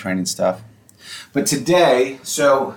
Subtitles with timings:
[0.00, 0.62] training stuff.
[1.32, 2.76] But today, so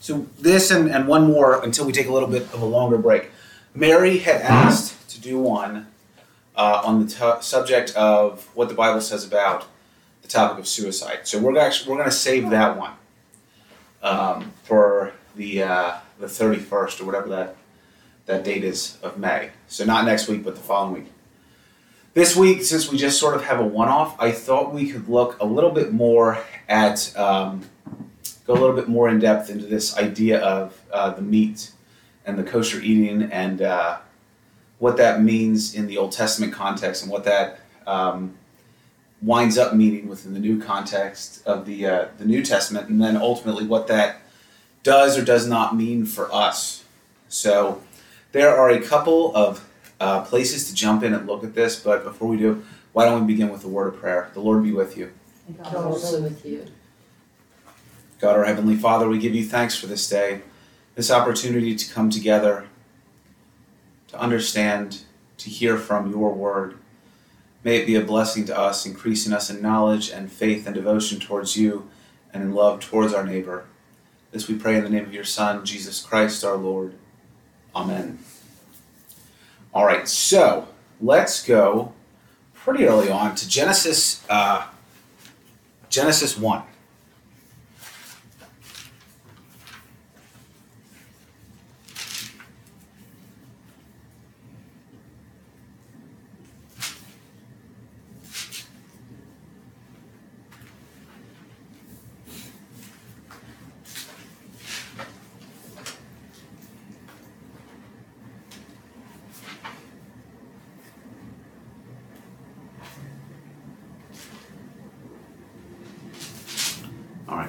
[0.00, 2.98] so this and, and one more until we take a little bit of a longer
[2.98, 3.30] break.
[3.74, 5.86] Mary had asked to do one
[6.56, 9.66] uh, on the t- subject of what the Bible says about
[10.22, 11.20] the topic of suicide.
[11.24, 12.92] So we're actually we're going to save that one
[14.02, 17.56] um, for the uh, the thirty first or whatever that
[18.26, 19.50] that date is of May.
[19.68, 21.12] So not next week, but the following week.
[22.16, 25.06] This week, since we just sort of have a one off, I thought we could
[25.06, 27.68] look a little bit more at, um,
[28.46, 31.72] go a little bit more in depth into this idea of uh, the meat
[32.24, 33.98] and the kosher eating and uh,
[34.78, 38.34] what that means in the Old Testament context and what that um,
[39.20, 43.18] winds up meaning within the new context of the, uh, the New Testament, and then
[43.18, 44.22] ultimately what that
[44.82, 46.82] does or does not mean for us.
[47.28, 47.82] So
[48.32, 49.68] there are a couple of
[50.00, 53.20] uh, places to jump in and look at this, but before we do, why don't
[53.20, 54.30] we begin with a word of prayer?
[54.34, 55.12] The Lord be with you.
[55.46, 56.66] And God also with you.
[58.18, 60.40] God, our Heavenly Father, we give you thanks for this day,
[60.94, 62.66] this opportunity to come together,
[64.08, 65.02] to understand,
[65.38, 66.78] to hear from your word.
[67.62, 71.20] May it be a blessing to us, increasing us in knowledge and faith and devotion
[71.20, 71.90] towards you
[72.32, 73.66] and in love towards our neighbor.
[74.30, 76.94] This we pray in the name of your Son, Jesus Christ our Lord.
[77.74, 78.18] Amen.
[79.76, 80.68] All right, so
[81.02, 81.92] let's go
[82.54, 84.68] pretty early on to Genesis, uh,
[85.90, 86.62] Genesis one.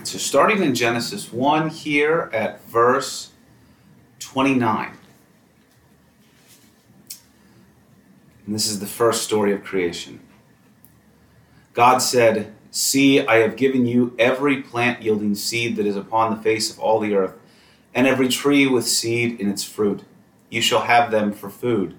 [0.08, 3.32] So starting in Genesis 1 here at verse
[4.20, 4.94] 29.
[8.46, 10.22] And this is the first story of creation.
[11.74, 16.42] God said, See, I have given you every plant yielding seed that is upon the
[16.42, 17.34] face of all the earth,
[17.94, 20.04] and every tree with seed in its fruit.
[20.50, 21.98] You shall have them for food.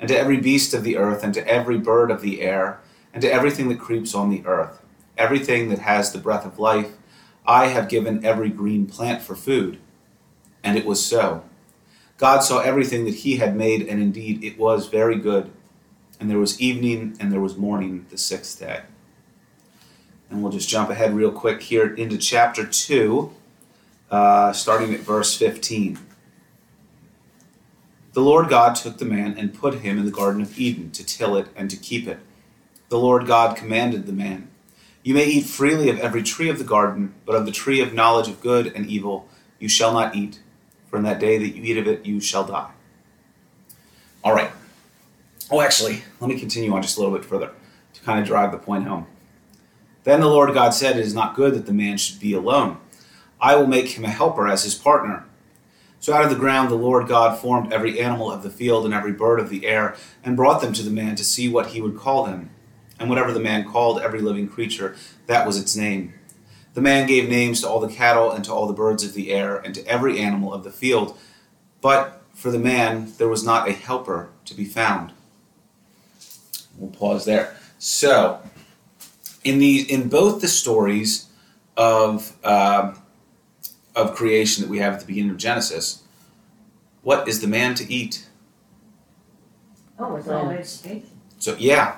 [0.00, 2.80] And to every beast of the earth, and to every bird of the air,
[3.12, 4.82] and to everything that creeps on the earth,
[5.16, 6.90] everything that has the breath of life,
[7.46, 9.78] I have given every green plant for food.
[10.62, 11.44] And it was so.
[12.16, 15.50] God saw everything that he had made, and indeed it was very good.
[16.18, 18.82] And there was evening and there was morning the sixth day.
[20.30, 23.32] And we'll just jump ahead real quick here into chapter 2,
[24.10, 25.98] uh, starting at verse 15.
[28.14, 31.04] The Lord God took the man and put him in the Garden of Eden to
[31.04, 32.20] till it and to keep it.
[32.88, 34.48] The Lord God commanded the man,
[35.04, 37.92] You may eat freely of every tree of the garden, but of the tree of
[37.92, 39.28] knowledge of good and evil
[39.58, 40.40] you shall not eat,
[40.88, 42.70] for in that day that you eat of it you shall die.
[44.24, 44.50] All right.
[45.50, 47.52] Oh, actually, let me continue on just a little bit further
[47.92, 49.06] to kind of drive the point home.
[50.04, 52.78] Then the Lord God said, It is not good that the man should be alone.
[53.38, 55.26] I will make him a helper as his partner.
[56.00, 58.94] So out of the ground the Lord God formed every animal of the field and
[58.94, 61.82] every bird of the air, and brought them to the man to see what he
[61.82, 62.48] would call them.
[62.98, 64.96] And whatever the man called every living creature,
[65.26, 66.14] that was its name.
[66.74, 69.32] The man gave names to all the cattle and to all the birds of the
[69.32, 71.16] air and to every animal of the field.
[71.80, 75.12] But for the man there was not a helper to be found.
[76.76, 77.56] We'll pause there.
[77.78, 78.40] So,
[79.44, 81.28] in the in both the stories
[81.76, 82.94] of uh,
[83.94, 86.02] of creation that we have at the beginning of Genesis,
[87.02, 88.26] what is the man to eat?
[89.98, 91.10] Oh, it's all vegetation.
[91.38, 91.96] So yeah,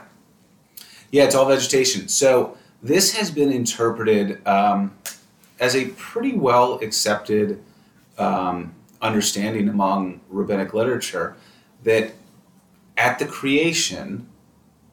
[1.10, 2.08] yeah, it's all vegetation.
[2.08, 4.96] So this has been interpreted um,
[5.58, 7.62] as a pretty well accepted
[8.18, 11.36] um, understanding among rabbinic literature
[11.84, 12.12] that
[12.96, 14.28] at the creation,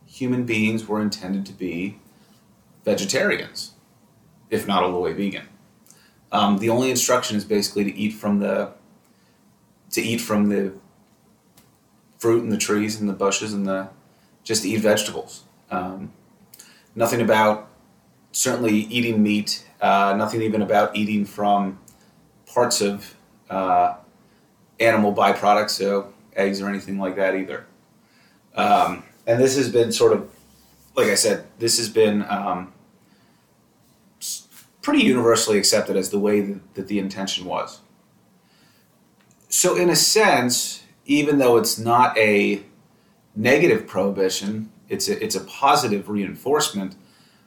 [0.05, 1.99] human beings were intended to be
[2.83, 3.71] vegetarians,
[4.49, 5.47] if not all the way vegan.
[6.31, 8.71] Um, the only instruction is basically to eat from the
[9.91, 10.73] to eat from the
[12.17, 13.89] fruit and the trees and the bushes and the
[14.43, 15.43] just eat vegetables.
[15.73, 16.13] Um,
[16.95, 17.69] nothing about
[18.31, 19.65] certainly eating meat.
[19.81, 21.79] Uh, nothing even about eating from
[22.45, 23.15] parts of
[23.49, 23.95] uh,
[24.79, 27.65] animal byproducts, so eggs or anything like that either.
[28.55, 30.29] Um, and this has been sort of,
[30.95, 32.73] like I said, this has been um,
[34.81, 37.79] pretty universally accepted as the way that, that the intention was.
[39.49, 42.63] So, in a sense, even though it's not a
[43.35, 46.95] negative prohibition, it's a, it's a positive reinforcement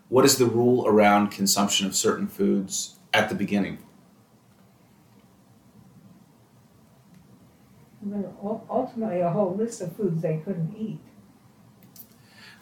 [0.08, 3.78] what is the rule around consumption of certain foods at the beginning?
[8.70, 11.00] Ultimately, a whole list of foods they couldn't eat.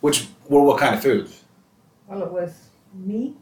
[0.00, 1.44] Which were what kind of foods?
[2.06, 3.36] Well, it was meat.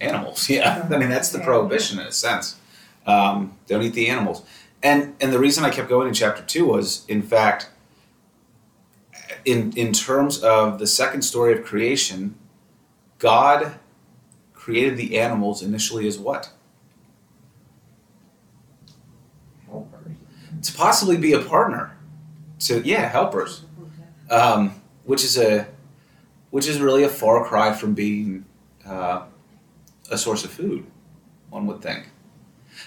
[0.00, 0.86] Animals, yeah.
[0.90, 2.56] I mean, that's the prohibition in a sense.
[3.06, 4.44] Um, don't eat the animals.
[4.82, 7.70] And and the reason I kept going in chapter two was, in fact,
[9.44, 12.36] in in terms of the second story of creation,
[13.18, 13.74] God
[14.54, 16.52] created the animals initially as what?
[19.68, 20.16] Helpers.
[20.62, 21.96] To possibly be a partner.
[22.60, 23.62] To yeah, helpers.
[24.30, 24.74] um,
[25.04, 25.68] which is a
[26.50, 28.44] which is really a far cry from being
[28.86, 29.22] uh,
[30.10, 30.86] a source of food,
[31.50, 32.10] one would think.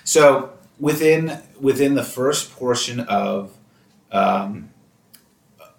[0.03, 3.51] So within within the first portion of
[4.11, 4.69] um,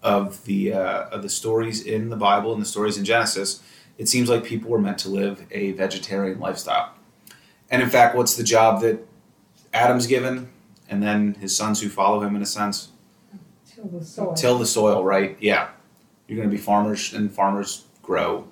[0.07, 3.61] of the uh, of the stories in the Bible and the stories in Genesis,
[3.99, 6.95] it seems like people were meant to live a vegetarian lifestyle.
[7.71, 9.05] And in fact, what's the job that
[9.75, 10.49] Adam's given,
[10.89, 12.91] and then his sons who follow him in a sense?
[13.69, 14.35] Till the soil.
[14.35, 15.37] till the soil, right?
[15.41, 15.71] Yeah.
[16.29, 18.47] You're going to be farmers, and farmers grow.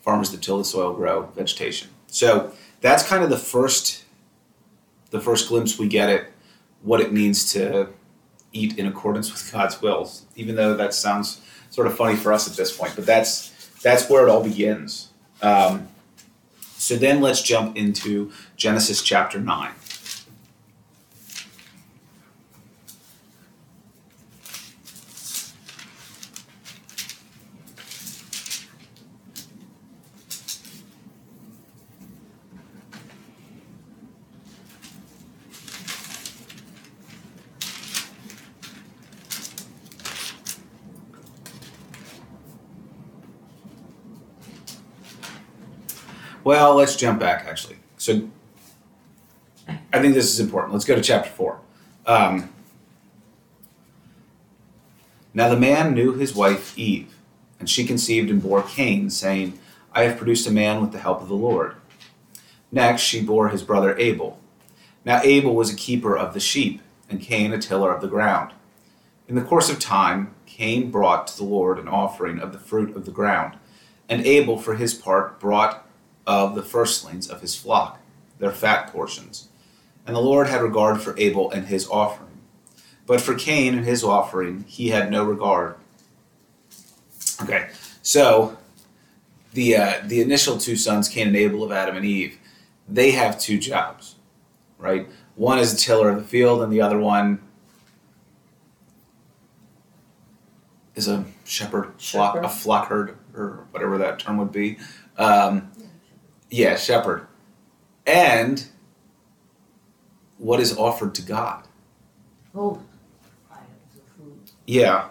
[0.00, 1.88] Farmers that till the soil grow vegetation.
[2.06, 4.04] So that's kind of the first,
[5.10, 6.30] the first glimpse we get at
[6.82, 7.88] what it means to
[8.52, 10.24] eat in accordance with God's wills.
[10.36, 11.40] Even though that sounds
[11.70, 13.52] sort of funny for us at this point, but that's
[13.82, 15.10] that's where it all begins.
[15.42, 15.88] Um,
[16.76, 19.72] so then let's jump into Genesis chapter nine.
[46.46, 47.74] Well, let's jump back actually.
[47.96, 48.28] So
[49.92, 50.74] I think this is important.
[50.74, 51.60] Let's go to chapter 4.
[52.06, 52.50] Um,
[55.34, 57.18] now the man knew his wife Eve,
[57.58, 59.58] and she conceived and bore Cain, saying,
[59.92, 61.74] I have produced a man with the help of the Lord.
[62.70, 64.38] Next, she bore his brother Abel.
[65.04, 68.52] Now Abel was a keeper of the sheep, and Cain a tiller of the ground.
[69.26, 72.94] In the course of time, Cain brought to the Lord an offering of the fruit
[72.94, 73.56] of the ground,
[74.08, 75.82] and Abel, for his part, brought
[76.26, 78.00] of the firstlings of his flock,
[78.38, 79.48] their fat portions.
[80.06, 82.40] And the Lord had regard for Abel and his offering.
[83.06, 85.76] But for Cain and his offering, he had no regard.
[87.42, 87.68] Okay,
[88.02, 88.56] so
[89.52, 92.38] the uh, the initial two sons, Cain and Abel of Adam and Eve,
[92.88, 94.16] they have two jobs,
[94.78, 95.08] right?
[95.34, 97.40] One is a tiller of the field, and the other one
[100.94, 102.48] is a shepherd, flock, a Shepherd.
[102.56, 104.78] flock herd, or whatever that term would be.
[105.18, 105.70] Um,
[106.50, 107.26] yeah, shepherd.
[108.06, 108.66] And
[110.38, 111.64] what is offered to God?
[112.54, 112.80] Oh,
[113.50, 114.50] items of food.
[114.66, 115.08] Yeah.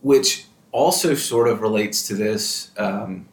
[0.00, 2.70] Which also sort of relates to this.
[2.76, 3.26] Um,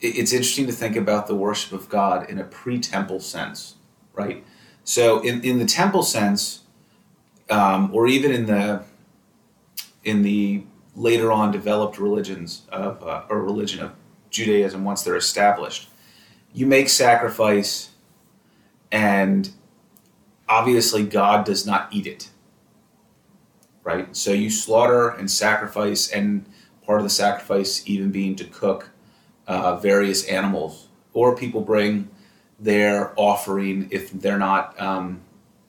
[0.00, 3.76] it's interesting to think about the worship of God in a pre temple sense,
[4.14, 4.44] right?
[4.84, 6.60] So, in, in the temple sense,
[7.50, 8.84] um, or even in the
[10.04, 10.64] in the
[10.96, 13.92] later on developed religions of uh, or religion of
[14.30, 15.88] Judaism once they're established,
[16.52, 17.90] you make sacrifice,
[18.90, 19.50] and
[20.48, 22.30] obviously God does not eat it.
[23.84, 24.16] Right?
[24.16, 26.44] So you slaughter and sacrifice, and
[26.84, 28.90] part of the sacrifice even being to cook
[29.46, 32.08] uh, various animals, or people bring
[32.58, 35.20] their offering if they're not um,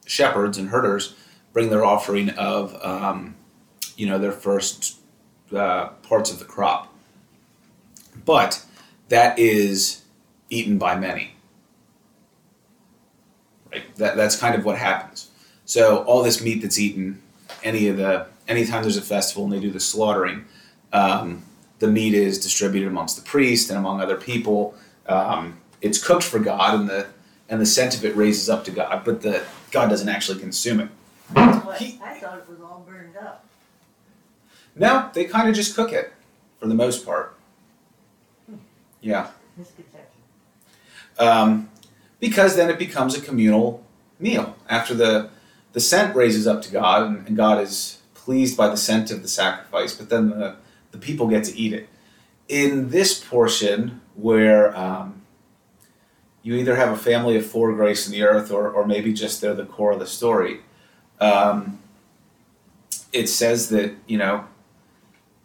[0.06, 1.16] shepherds and herders,
[1.54, 3.36] bring their offering of um,
[3.98, 4.97] you know their first
[5.54, 6.94] uh, parts of the crop.
[8.26, 8.64] But
[9.10, 10.04] that is
[10.50, 11.32] eaten by many.
[13.72, 13.96] Right?
[13.98, 15.30] That, that's kind of what happens.
[15.66, 17.22] So all this meat that's eaten,
[17.64, 20.46] any of the anytime there's a festival and they do the slaughtering,
[20.94, 21.44] um,
[21.80, 24.76] the meat is distributed amongst the priest and among other people.
[25.08, 27.08] Um, it's cooked for God, and the
[27.50, 30.80] and the scent of it raises up to God, but the God doesn't actually consume
[30.80, 30.90] it.
[31.80, 33.46] He- I thought it was all burned up.
[34.78, 36.14] No, they kind of just cook it
[36.60, 37.36] for the most part.
[39.02, 39.28] Yeah.
[41.20, 41.70] Um,
[42.20, 43.84] because then it becomes a communal
[44.20, 45.30] meal after the
[45.74, 49.22] the scent raises up to God and, and God is pleased by the scent of
[49.22, 50.56] the sacrifice, but then the,
[50.92, 51.88] the people get to eat it.
[52.48, 55.22] In this portion where um,
[56.42, 59.40] you either have a family of four grace in the earth or, or maybe just
[59.40, 60.62] they're the core of the story,
[61.20, 61.80] um,
[63.14, 64.46] it says that, you know,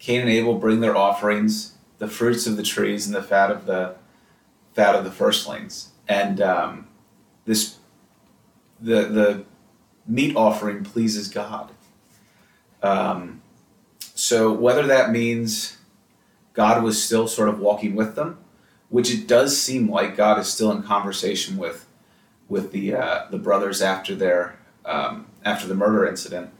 [0.02, 3.66] Cain and Abel bring their offerings, the fruits of the trees and the fat of
[3.66, 3.94] the
[4.74, 6.88] fat of the firstlings, and um,
[7.44, 7.76] this
[8.80, 9.44] the the
[10.04, 11.70] meat offering pleases God.
[12.82, 13.42] Um,
[14.00, 15.76] so whether that means
[16.52, 18.38] God was still sort of walking with them,
[18.88, 21.86] which it does seem like God is still in conversation with
[22.48, 26.50] with the uh, the brothers after their um, after the murder incident.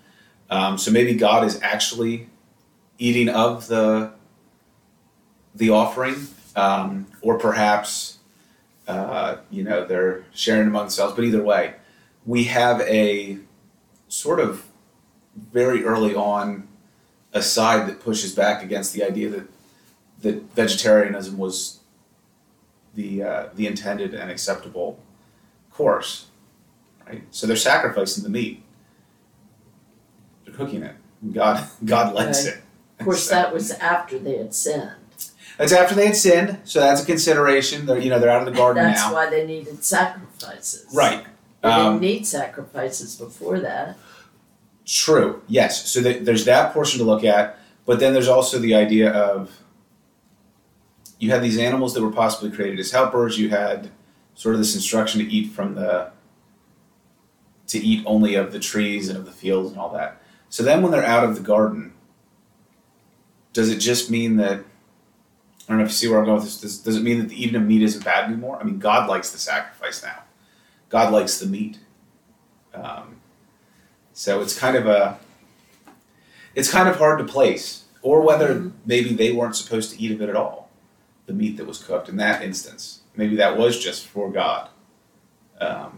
[0.49, 2.29] Um, so maybe God is actually
[3.03, 4.13] eating of the
[5.55, 8.19] the offering, um, or perhaps
[8.87, 11.15] uh, you know they're sharing among themselves.
[11.15, 11.75] But either way,
[12.25, 13.39] we have a
[14.09, 14.65] sort of
[15.37, 16.69] very early on
[17.33, 19.49] a side that pushes back against the idea that
[20.21, 21.81] that vegetarianism was
[22.95, 24.99] the uh, the intended and acceptable
[25.73, 26.27] course,
[27.07, 27.23] right?
[27.33, 28.63] So they're sacrificing the meat,
[30.45, 30.95] they're cooking it.
[31.33, 32.55] God God likes Right.
[32.55, 32.62] it.
[33.03, 34.93] Of course, that was after they had sinned.
[35.59, 37.85] That's after they had sinned, so that's a consideration.
[37.87, 38.89] They're you know they're out of the garden now.
[38.91, 40.87] That's now, why they needed sacrifices.
[40.95, 41.25] right?
[41.63, 43.97] They Um, didn't need sacrifices before that.
[44.87, 45.43] True.
[45.49, 45.89] Yes.
[45.91, 49.51] So th- there's that portion to look at, but then there's also the idea of
[51.19, 53.39] you had these animals that were possibly created as helpers.
[53.39, 53.91] You had
[54.35, 56.11] sort of this instruction to eat from the
[57.69, 60.21] to eat only of the trees and of the fields and all that.
[60.49, 61.92] So then when they're out of the garden,
[63.53, 66.45] does it just mean that I don't know if you see where I'm going with
[66.45, 66.61] this.
[66.61, 68.59] Does, does it mean that the eating of meat isn't bad anymore?
[68.61, 70.23] I mean, God likes the sacrifice now.
[70.89, 71.79] God likes the meat.
[72.75, 73.17] Um,
[74.13, 75.19] so it's kind of a
[76.55, 80.21] it's kind of hard to place, or whether maybe they weren't supposed to eat of
[80.21, 80.71] it at all,
[81.27, 83.01] the meat that was cooked in that instance.
[83.17, 84.69] Maybe that was just for God.
[85.59, 85.93] Because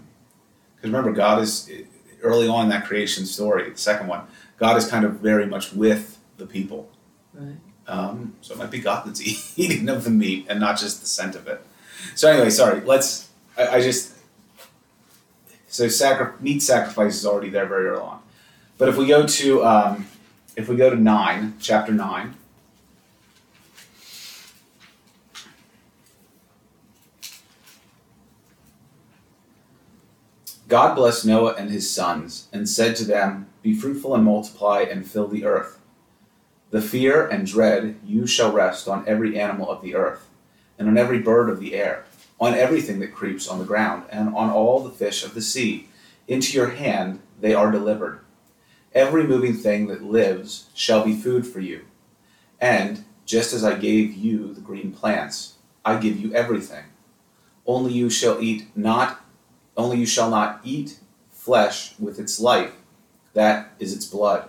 [0.83, 1.71] remember, God is
[2.23, 4.27] early on in that creation story, the second one.
[4.59, 6.89] God is kind of very much with the people.
[7.35, 7.57] Right.
[7.87, 11.07] Um, so it might be God that's eating of the meat and not just the
[11.07, 11.65] scent of it.
[12.15, 12.81] So anyway, sorry.
[12.81, 13.29] Let's.
[13.57, 14.15] I, I just.
[15.69, 18.23] So sacri- meat sacrifice is already there very early on,
[18.79, 20.07] but if we go to um,
[20.57, 22.37] if we go to nine, chapter nine.
[30.67, 35.09] God blessed Noah and his sons and said to them, Be fruitful and multiply and
[35.09, 35.79] fill the earth.
[36.75, 40.29] The fear and dread you shall rest on every animal of the earth,
[40.77, 42.05] and on every bird of the air,
[42.41, 45.87] on everything that creeps on the ground, and on all the fish of the sea.
[46.27, 48.23] Into your hand they are delivered.
[48.93, 51.85] Every moving thing that lives shall be food for you.
[52.61, 56.87] And just as I gave you the green plants, I give you everything.
[57.69, 59.25] Only you shall eat not
[59.77, 60.99] only you shall not eat
[61.31, 62.73] flesh with its life,
[63.33, 64.49] that is its blood.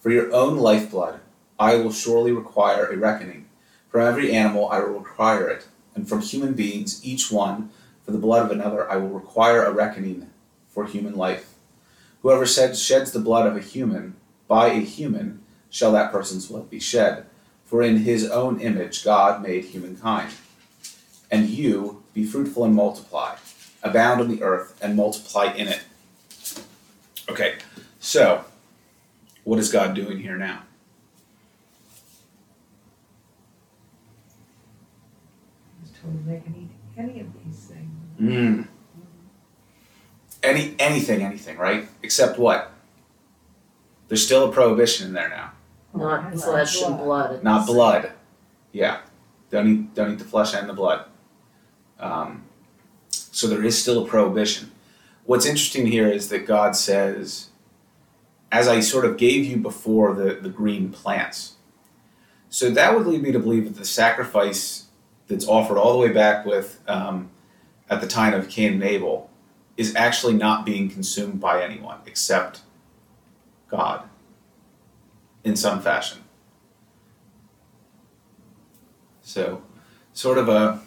[0.00, 1.20] For your own lifeblood
[1.58, 3.46] I will surely require a reckoning.
[3.88, 7.70] From every animal I will require it, and from human beings, each one,
[8.04, 10.30] for the blood of another, I will require a reckoning
[10.68, 11.54] for human life.
[12.22, 14.16] Whoever sheds, sheds the blood of a human,
[14.48, 17.26] by a human shall that person's blood be shed.
[17.64, 20.32] For in his own image God made humankind.
[21.30, 23.36] And you, be fruitful and multiply,
[23.82, 25.80] abound on the earth, and multiply in it.
[27.28, 27.56] Okay,
[27.98, 28.44] so,
[29.44, 30.62] what is God doing here now?
[36.04, 37.90] I they can eat any of these things.
[38.20, 38.68] Mm.
[40.42, 41.88] Any anything, anything, right?
[42.02, 42.72] Except what?
[44.08, 45.52] There's still a prohibition in there now.
[45.94, 47.42] Not and flesh and blood.
[47.42, 48.12] Not blood.
[48.72, 49.00] Yeah.
[49.50, 51.06] Don't eat don't eat the flesh and the blood.
[51.98, 52.44] Um,
[53.08, 54.70] so there is still a prohibition.
[55.24, 57.48] What's interesting here is that God says,
[58.52, 61.54] as I sort of gave you before the, the green plants.
[62.50, 64.84] So that would lead me to believe that the sacrifice
[65.28, 67.30] that's offered all the way back with um,
[67.88, 69.30] at the time of Cain and Abel
[69.76, 72.60] is actually not being consumed by anyone except
[73.68, 74.08] God
[75.42, 76.20] in some fashion.
[79.22, 79.62] So,
[80.12, 80.80] sort of a,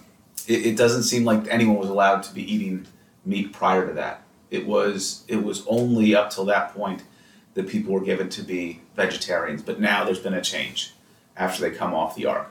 [0.47, 2.87] it, it doesn't seem like anyone was allowed to be eating
[3.25, 4.23] meat prior to that.
[4.49, 7.03] It was it was only up till that point
[7.55, 9.61] that people were given to be vegetarians.
[9.61, 10.93] But now there's been a change
[11.35, 12.49] after they come off the ark,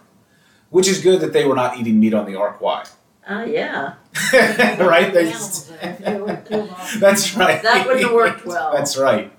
[0.70, 2.61] which is good that they were not eating meat on the ark.
[2.61, 2.85] Why?
[3.28, 3.94] Ah, yeah.
[4.32, 5.12] right?
[5.12, 6.94] They- Animals, if they were killed off.
[7.00, 7.62] That's right.
[7.62, 8.73] That wouldn't have worked well.
[8.73, 9.32] That's right.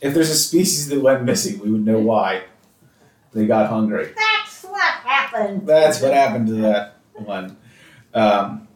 [0.00, 2.42] If there's a species that went missing, we would know why.
[3.32, 4.12] They got hungry.
[4.16, 5.66] That's what happened.
[5.66, 7.56] That's what happened to that one.
[8.14, 8.68] Um,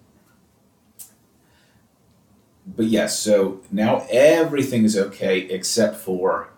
[2.67, 6.49] but yes, so now everything is okay except for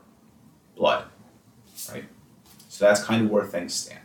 [0.76, 1.04] blood,
[1.90, 2.04] right?
[2.69, 4.00] So that's kind of where things stand.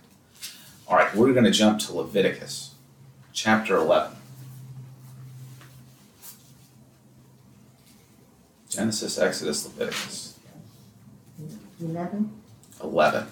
[0.90, 2.74] All right, we're going to jump to Leviticus
[3.32, 4.18] chapter 11.
[8.70, 10.40] Genesis, Exodus, Leviticus
[11.80, 12.32] Eleven?
[12.84, 13.28] 11.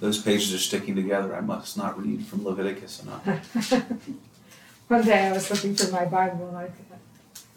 [0.00, 1.36] Those pages are sticking together.
[1.36, 3.26] I must not read from Leviticus enough.
[4.88, 6.68] One day I was looking through my Bible and I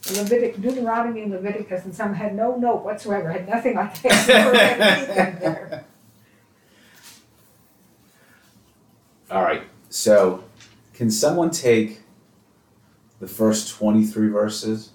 [0.09, 4.27] Levitic, Deuteronomy and Leviticus, and some had no note whatsoever, had nothing like that.
[4.27, 5.85] Never had anything there.
[9.31, 10.43] All right, so
[10.93, 12.01] can someone take
[13.19, 14.91] the first 23 verses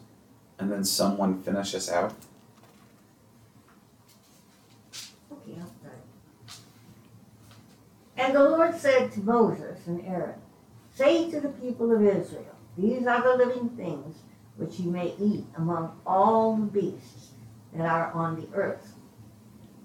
[0.59, 2.15] and then someone finish us out?
[5.31, 5.99] Okay, I'll start.
[8.17, 10.35] And the Lord said to Moses and Aaron,
[10.95, 14.17] Say to the people of Israel, These are the living things
[14.57, 17.31] which you may eat among all the beasts
[17.73, 18.95] that are on the earth.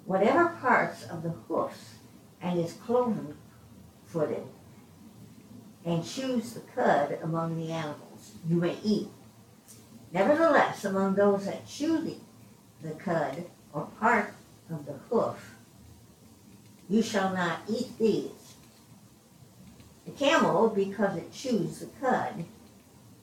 [0.06, 1.96] Whatever parts of the hoofs
[2.42, 3.36] and is cloven
[4.06, 4.44] footed,
[5.86, 9.08] and chews the cud among the animals, you may eat.
[10.12, 12.16] Nevertheless, among those that chew the,
[12.82, 14.34] the cud or part
[14.70, 15.56] of the hoof,
[16.90, 18.56] you shall not eat these.
[20.06, 22.46] The camel, because it chews the cud,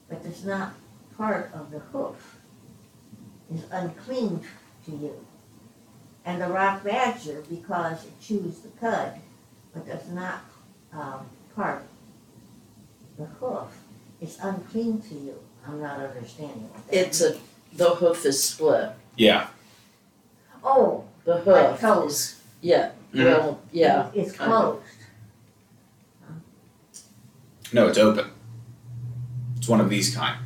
[0.07, 0.73] but does not
[1.17, 2.37] part of the hoof,
[3.53, 4.41] is unclean
[4.85, 5.25] to you.
[6.25, 9.13] And the rock badger, because it chews the cud,
[9.73, 10.41] but does not
[10.93, 11.83] um, part
[13.17, 13.67] the hoof,
[14.21, 15.35] is unclean to you.
[15.65, 17.37] I'm not understanding what that It's a,
[17.73, 18.91] the hoof is split.
[19.15, 19.47] Yeah.
[20.63, 22.11] Oh, The like hoof toes.
[22.11, 23.23] is, yeah, Mhm.
[23.25, 24.61] well, yeah, It's kind of.
[24.61, 24.83] closed.
[27.73, 28.29] No, it's open.
[29.57, 30.37] It's one of these kind.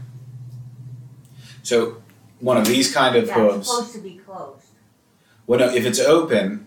[1.64, 2.02] So,
[2.40, 3.68] one of these kind of Yeah, it's hooves.
[3.70, 4.66] supposed to be closed.
[5.48, 6.66] Well, no, if it's open,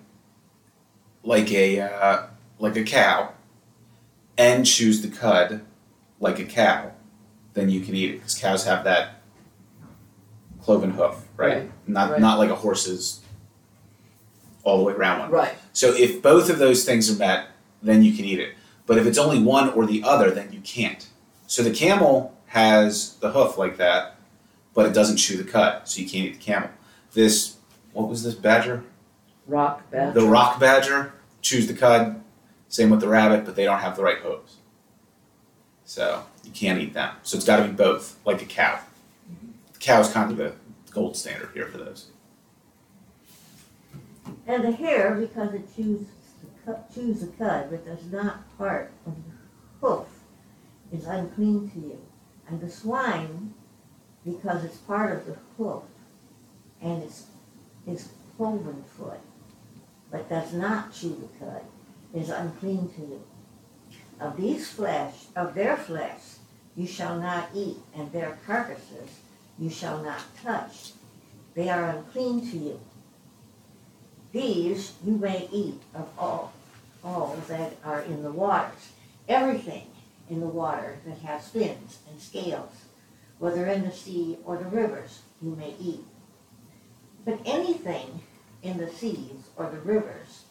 [1.23, 2.23] like a uh,
[2.59, 3.33] like a cow,
[4.39, 5.63] and chews the cud
[6.21, 6.93] like a cow,
[7.55, 9.21] then you can eat it because cows have that
[10.63, 11.57] cloven hoof, right?
[11.59, 12.21] Right, Not right.
[12.21, 13.21] not like a horse's
[14.63, 15.31] all the way around one.
[15.31, 17.49] right, So if both of those things are met,
[17.83, 18.55] then you can eat it.
[18.87, 21.07] But if it's only one or the other, then you can't.
[21.47, 24.14] So the camel has the hoof like that,
[24.75, 26.71] but it doesn't chew the cud, so you can't eat the camel.
[27.13, 27.57] This
[27.93, 28.85] what was this badger?
[29.47, 30.21] rock badger.
[30.21, 32.23] The rock badger chews the cud.
[32.69, 34.57] Same with the rabbit, but they don't have the right hooves.
[35.85, 37.15] So you can't eat them.
[37.23, 38.81] So it's got to be both, like a cow.
[39.73, 40.55] The cow is kind of the
[40.91, 42.07] gold standard here for those.
[44.47, 46.07] And the hare, because it chews
[46.43, 50.07] the cud, chews the cud, but does not part of the hoof,
[50.93, 52.01] is unclean to you.
[52.49, 53.55] And the swine,
[54.25, 55.83] because it's part of the hoof,
[56.81, 57.27] and it's
[57.87, 59.21] is cloven foot,
[60.11, 61.63] but does not chew the cud,
[62.15, 63.23] is unclean to you.
[64.21, 66.21] Of these flesh, of their flesh,
[66.77, 69.21] you shall not eat, and their carcasses
[69.59, 70.93] you shall not touch.
[71.55, 72.81] They are unclean to you.
[74.33, 76.53] These you may eat of all,
[77.05, 78.91] all that are in the waters.
[79.29, 79.87] Everything
[80.29, 82.84] in the water that has fins and scales,
[83.39, 86.05] whether in the sea or the rivers, you may eat.
[87.25, 88.21] But anything
[88.63, 90.45] in the seas or the rivers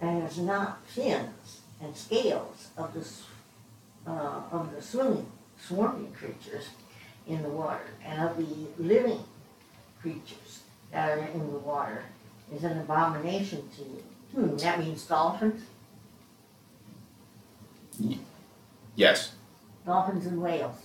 [0.00, 5.26] that has not fins and scales of the, uh, of the swimming,
[5.60, 6.68] swarming creatures
[7.26, 9.24] in the water and of the living
[10.00, 10.60] creatures
[10.92, 12.04] that are in the water
[12.54, 14.02] is an abomination to you.
[14.34, 15.62] Hmm, that means dolphins,
[18.96, 19.32] Yes.
[19.86, 20.76] dolphins and whales.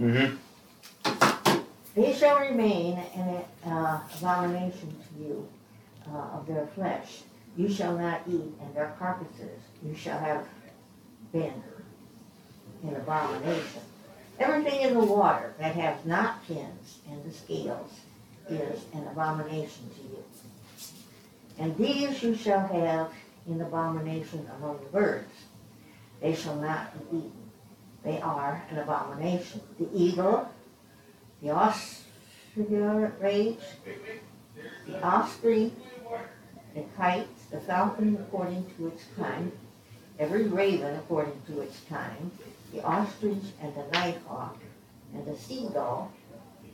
[0.00, 1.60] Mm-hmm.
[1.94, 5.48] They shall remain an uh, abomination to you
[6.10, 7.20] uh, of their flesh.
[7.56, 10.46] You shall not eat, and their carcasses you shall have
[11.32, 11.62] been
[12.82, 13.82] an abomination.
[14.38, 17.90] Everything in the water that has not fins and the scales
[18.48, 20.24] is an abomination to you.
[21.58, 23.12] And these you shall have
[23.46, 25.30] in abomination among the birds.
[26.22, 27.39] They shall not be eaten.
[28.04, 29.60] They are an abomination.
[29.78, 30.48] The eagle,
[31.42, 32.06] the ostrich,
[32.56, 33.56] the
[35.02, 35.72] osprey,
[36.74, 39.52] the kite, the falcon according to its kind,
[40.18, 42.30] every raven according to its kind,
[42.72, 44.56] the ostrich and the nighthawk,
[45.14, 46.10] and the seagull,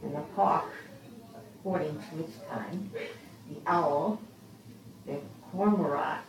[0.03, 0.71] and the hawk
[1.59, 2.91] according to its kind,
[3.49, 4.21] the owl,
[5.07, 5.19] the
[5.51, 6.25] cormorant,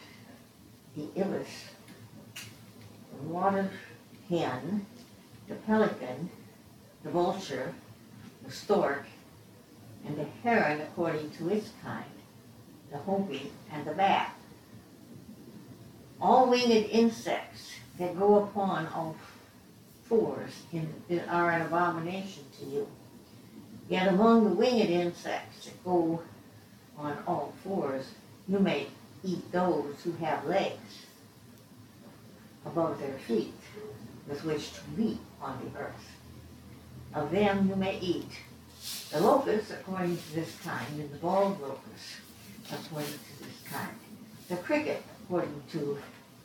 [0.96, 1.48] the ibis,
[2.36, 3.70] the water
[4.30, 4.86] hen,
[5.48, 6.30] the pelican,
[7.04, 7.74] the vulture,
[8.46, 9.06] the stork,
[10.06, 12.06] and the heron according to its kind,
[12.92, 14.34] the hoopoe and the bat.
[16.20, 19.16] All winged insects that go upon all
[20.06, 20.94] fours in,
[21.30, 22.88] are an abomination to you.
[23.90, 26.22] Yet among the winged insects that go
[26.98, 28.12] on all fours,
[28.48, 28.88] you may
[29.24, 31.06] eat those who have legs
[32.66, 33.54] above their feet
[34.28, 36.12] with which to leap on the earth.
[37.14, 38.30] Of them you may eat
[39.12, 42.18] the locust according to this kind, and the bald locust
[42.72, 43.96] according to this kind,
[44.50, 45.98] the cricket according to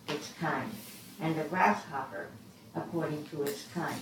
[0.08, 0.70] its kind,
[1.20, 2.28] and the grasshopper
[2.74, 4.00] according to its kind.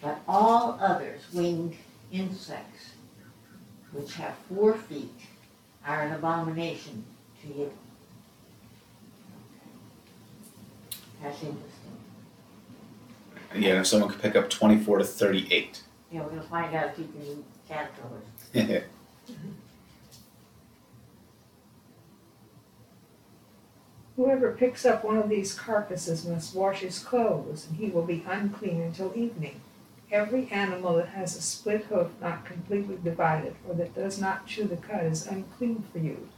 [0.00, 1.76] But all others winged
[2.12, 2.90] insects
[3.92, 5.20] which have four feet
[5.86, 7.04] are an abomination
[7.42, 7.72] to you.
[11.22, 11.73] That's interesting.
[13.54, 15.82] Yeah, if someone could pick up 24 to 38.
[16.10, 18.84] Yeah, we're gonna find out if you can eat caterpillars.
[24.16, 28.24] Whoever picks up one of these carcasses must wash his clothes, and he will be
[28.28, 29.60] unclean until evening.
[30.12, 34.64] Every animal that has a split hoof not completely divided, or that does not chew
[34.64, 36.28] the cud, is unclean for you.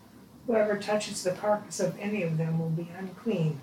[0.46, 3.60] Whoever touches the carcass of any of them will be unclean.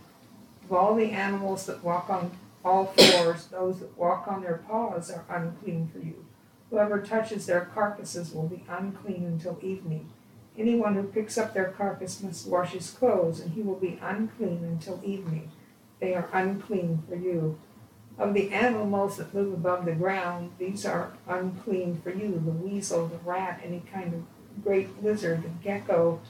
[0.66, 5.12] Of all the animals that walk on all fours, those that walk on their paws
[5.12, 6.26] are unclean for you.
[6.69, 10.10] Whoever touches their carcasses will be unclean until evening.
[10.58, 14.63] Anyone who picks up their carcass must wash his clothes, and he will be unclean
[14.63, 15.52] until evening.
[15.99, 17.60] They are unclean for you.
[18.17, 23.08] Of the animals that move above the ground, these are unclean for you the weasel,
[23.08, 26.21] the rat, any kind of great lizard, the gecko,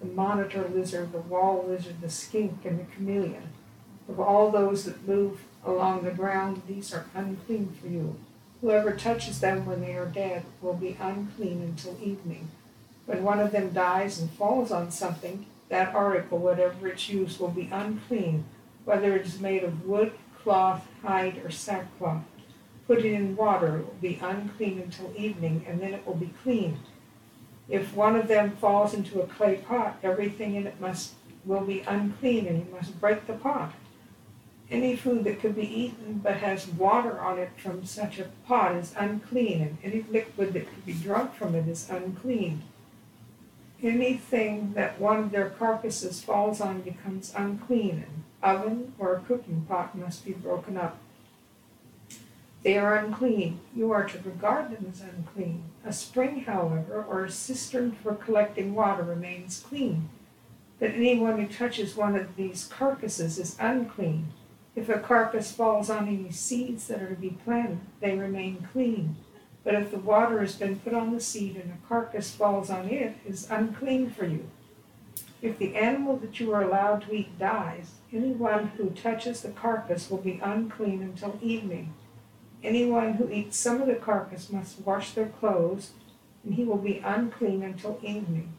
[0.00, 3.48] the monitor lizard, the wall lizard, the skink, and the chameleon.
[4.08, 8.16] Of all those that move along the ground, these are unclean for you.
[8.60, 12.48] Whoever touches them when they are dead will be unclean until evening.
[13.04, 17.50] When one of them dies and falls on something, that article, whatever its use, will
[17.50, 18.44] be unclean,
[18.84, 22.22] whether it is made of wood, cloth, hide, or sackcloth.
[22.86, 26.32] Put it in water, it will be unclean until evening, and then it will be
[26.42, 26.78] clean.
[27.68, 31.80] If one of them falls into a clay pot, everything in it must will be
[31.80, 33.72] unclean, and you must break the pot.
[34.68, 38.74] Any food that could be eaten but has water on it from such a pot
[38.74, 42.62] is unclean, and any liquid that could be drunk from it is unclean.
[43.80, 48.06] Anything that one of their carcasses falls on becomes unclean.
[48.42, 50.98] An oven or a cooking pot must be broken up.
[52.64, 53.60] They are unclean.
[53.76, 55.62] You are to regard them as unclean.
[55.84, 60.08] A spring, however, or a cistern for collecting water remains clean.
[60.80, 64.32] But anyone who touches one of these carcasses is unclean.
[64.76, 69.16] If a carcass falls on any seeds that are to be planted, they remain clean.
[69.64, 72.90] But if the water has been put on the seed and a carcass falls on
[72.90, 74.50] it, it is unclean for you.
[75.40, 80.10] If the animal that you are allowed to eat dies, anyone who touches the carcass
[80.10, 81.94] will be unclean until evening.
[82.62, 85.92] Anyone who eats some of the carcass must wash their clothes,
[86.44, 88.52] and he will be unclean until evening.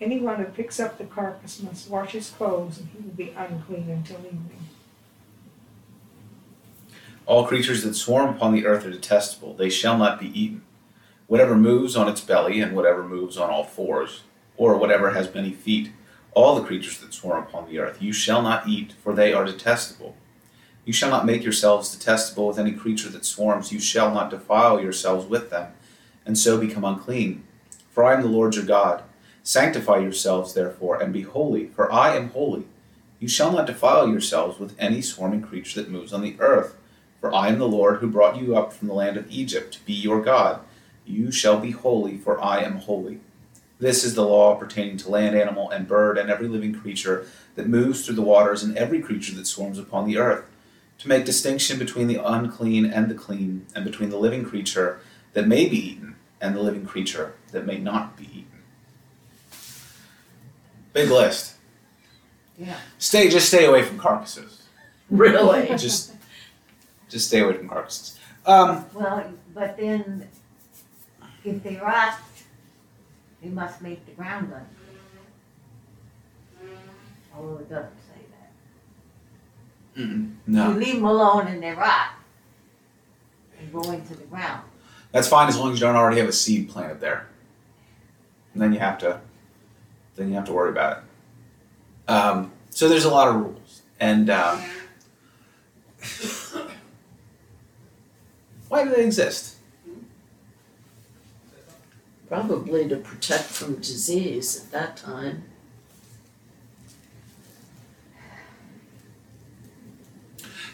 [0.00, 3.88] Anyone who picks up the carcass must wash his clothes, and he will be unclean
[3.88, 4.68] until evening.
[7.26, 9.54] All creatures that swarm upon the earth are detestable.
[9.54, 10.62] They shall not be eaten.
[11.26, 14.22] Whatever moves on its belly, and whatever moves on all fours,
[14.56, 15.90] or whatever has many feet,
[16.34, 19.44] all the creatures that swarm upon the earth, you shall not eat, for they are
[19.44, 20.14] detestable.
[20.84, 23.72] You shall not make yourselves detestable with any creature that swarms.
[23.72, 25.72] You shall not defile yourselves with them,
[26.24, 27.42] and so become unclean.
[27.90, 29.02] For I am the Lord your God.
[29.42, 32.66] Sanctify yourselves, therefore, and be holy, for I am holy.
[33.18, 36.76] You shall not defile yourselves with any swarming creature that moves on the earth.
[37.26, 39.84] For I am the Lord who brought you up from the land of Egypt to
[39.84, 40.60] be your God.
[41.04, 43.18] You shall be holy, for I am holy.
[43.80, 47.66] This is the law pertaining to land animal and bird and every living creature that
[47.66, 50.44] moves through the waters and every creature that swarms upon the earth,
[50.98, 55.00] to make distinction between the unclean and the clean, and between the living creature
[55.32, 58.62] that may be eaten and the living creature that may not be eaten.
[60.92, 61.56] Big list.
[62.56, 62.76] Yeah.
[62.98, 64.62] Stay just stay away from carcasses.
[65.10, 65.66] Really?
[65.76, 66.15] Just
[67.08, 68.18] just stay away from carcasses.
[68.46, 70.28] Um, Well, but then,
[71.44, 72.18] if they rot,
[73.42, 74.66] they must make the ground unclean.
[77.36, 78.20] Although it doesn't say
[79.94, 80.00] that.
[80.02, 82.10] mm, You no, leave them alone and they rot.
[83.58, 84.62] And go into the ground.
[85.12, 87.26] that's fine as long as you don't already have a seed planted there.
[88.52, 89.20] And then you have to,
[90.14, 92.10] then you have to worry about it.
[92.10, 94.62] Um, so there's a lot of rules, and um,
[98.68, 99.56] why do they exist?
[102.28, 105.44] Probably to protect from disease at that time.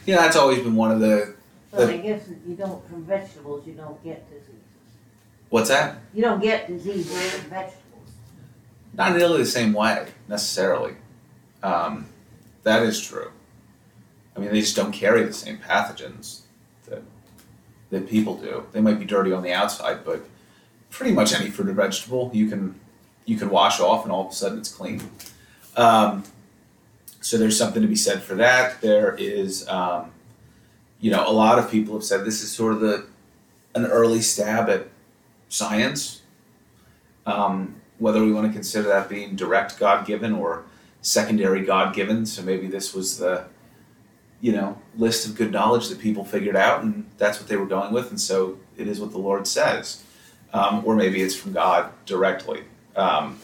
[0.06, 1.36] Yeah, that's always been one of the.
[1.70, 4.54] But I guess if you don't, from vegetables, you don't get diseases.
[5.50, 5.98] What's that?
[6.12, 8.10] You don't get diseases from vegetables.
[8.94, 10.96] Not nearly the same way necessarily.
[11.62, 12.06] Um,
[12.62, 13.30] that is true.
[14.34, 16.41] I mean, they just don't carry the same pathogens that
[17.92, 18.66] that people do.
[18.72, 20.24] They might be dirty on the outside, but
[20.90, 22.74] pretty much any fruit or vegetable you can
[23.24, 25.00] you can wash off, and all of a sudden it's clean.
[25.76, 26.24] Um,
[27.20, 28.80] so there's something to be said for that.
[28.80, 30.10] There is, um,
[31.00, 33.06] you know, a lot of people have said this is sort of the
[33.76, 34.88] an early stab at
[35.48, 36.22] science.
[37.24, 40.64] Um, whether we want to consider that being direct God given or
[41.02, 42.26] secondary God given.
[42.26, 43.44] So maybe this was the,
[44.42, 47.66] you know, list of good knowledge that people figured out, and that's what they were
[47.66, 50.02] going with, and so it is what the Lord says.
[50.52, 52.64] Um, or maybe it's from God directly.
[52.94, 53.38] Um,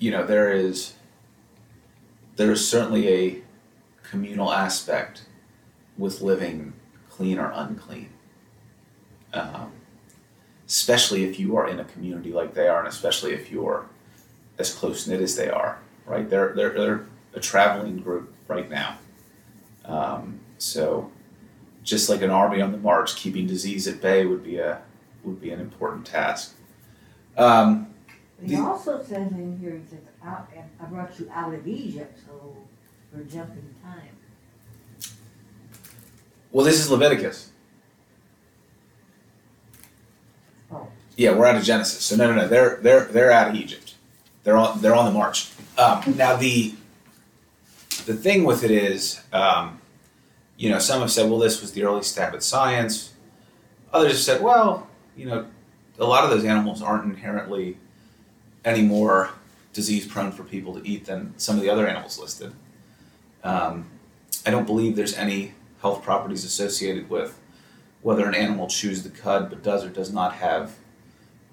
[0.00, 0.94] you know, there is
[2.36, 3.42] there is certainly a
[4.02, 5.26] communal aspect
[5.96, 6.72] with living
[7.10, 8.08] clean or unclean.
[9.32, 9.72] Um,
[10.66, 13.86] especially if you are in a community like they are, and especially if you're
[14.58, 16.28] as close knit as they are, right?
[16.28, 18.98] They're, they're, they're a traveling group right now.
[19.84, 21.10] Um, so
[21.82, 24.80] just like an army on the march, keeping disease at bay would be a
[25.24, 26.54] would be an important task.
[27.36, 27.88] Um,
[28.44, 32.56] He also says in here, he says, I brought you out of Egypt, so
[33.12, 34.16] we're jumping time.
[36.52, 37.50] well, this is Leviticus.
[40.72, 40.88] Oh.
[41.16, 42.02] Yeah, we're out of Genesis.
[42.02, 42.48] So no, no, no.
[42.48, 43.94] They're they're they're out of Egypt.
[44.42, 45.50] They're on they're on the march.
[45.78, 46.74] Um, now the
[48.06, 49.80] the thing with it is, um,
[50.56, 53.12] you know, some have said, well, this was the early stab at science.
[53.92, 55.46] Others have said, well, you know,
[55.98, 57.76] a lot of those animals aren't inherently
[58.64, 59.30] any more
[59.72, 62.52] disease prone for people to eat than some of the other animals listed.
[63.42, 63.86] Um,
[64.46, 67.38] I don't believe there's any health properties associated with
[68.02, 70.76] whether an animal chews the cud but does or does not have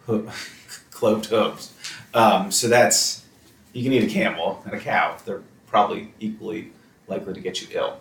[0.06, 0.28] ho-
[0.94, 1.74] hooves.
[2.14, 3.26] Um, so that's
[3.74, 5.18] you can eat a camel and a cow.
[5.26, 6.72] They're probably equally
[7.08, 7.98] likely to get you ill.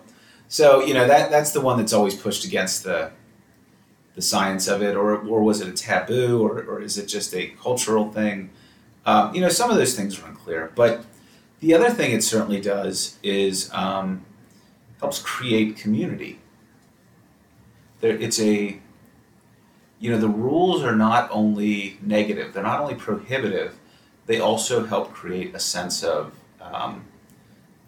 [0.47, 3.11] So you know that that's the one that's always pushed against the
[4.15, 7.33] the science of it, or or was it a taboo, or or is it just
[7.33, 8.49] a cultural thing?
[9.05, 10.71] Um, you know, some of those things are unclear.
[10.75, 11.05] But
[11.59, 14.25] the other thing it certainly does is um,
[14.99, 16.39] helps create community.
[18.01, 18.79] There, it's a
[19.99, 23.79] you know the rules are not only negative; they're not only prohibitive.
[24.25, 27.05] They also help create a sense of um,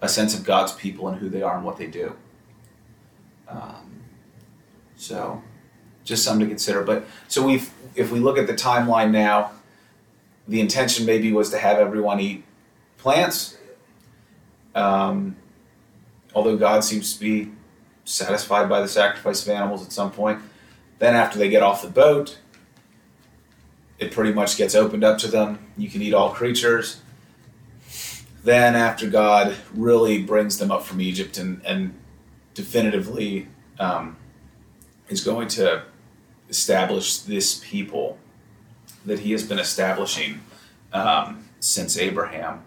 [0.04, 2.14] a sense of God's people and who they are and what they do.
[3.48, 4.02] Um,
[4.98, 5.42] so,
[6.04, 6.84] just something to consider.
[6.84, 7.64] But so we,
[7.96, 9.52] if we look at the timeline now,
[10.46, 12.44] the intention maybe was to have everyone eat
[12.98, 13.58] plants.
[14.76, 15.38] Um,
[16.36, 17.52] although God seems to be
[18.04, 20.42] satisfied by the sacrifice of animals at some point.
[21.00, 22.40] Then, after they get off the boat,
[24.00, 25.60] it pretty much gets opened up to them.
[25.78, 27.03] You can eat all creatures.
[28.44, 31.94] Then, after God really brings them up from Egypt and, and
[32.54, 33.48] definitively
[33.80, 34.18] um,
[35.08, 35.84] is going to
[36.50, 38.18] establish this people
[39.06, 40.42] that He has been establishing
[40.92, 42.64] um, since Abraham,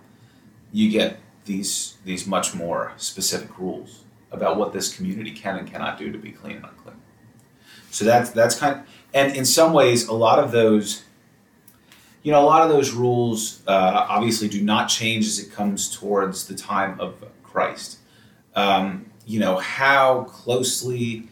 [0.72, 5.98] you get these these much more specific rules about what this community can and cannot
[5.98, 6.96] do to be clean and unclean.
[7.90, 11.02] So that's that's kind of, and in some ways, a lot of those,
[12.26, 15.88] you know, a lot of those rules uh, obviously do not change as it comes
[15.88, 17.98] towards the time of Christ.
[18.56, 21.28] Um, you know how closely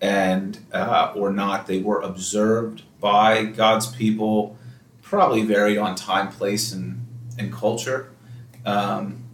[0.00, 4.56] and uh, or not they were observed by God's people
[5.02, 7.06] probably varied on time, place, and
[7.38, 8.10] and culture.
[8.64, 9.24] Um,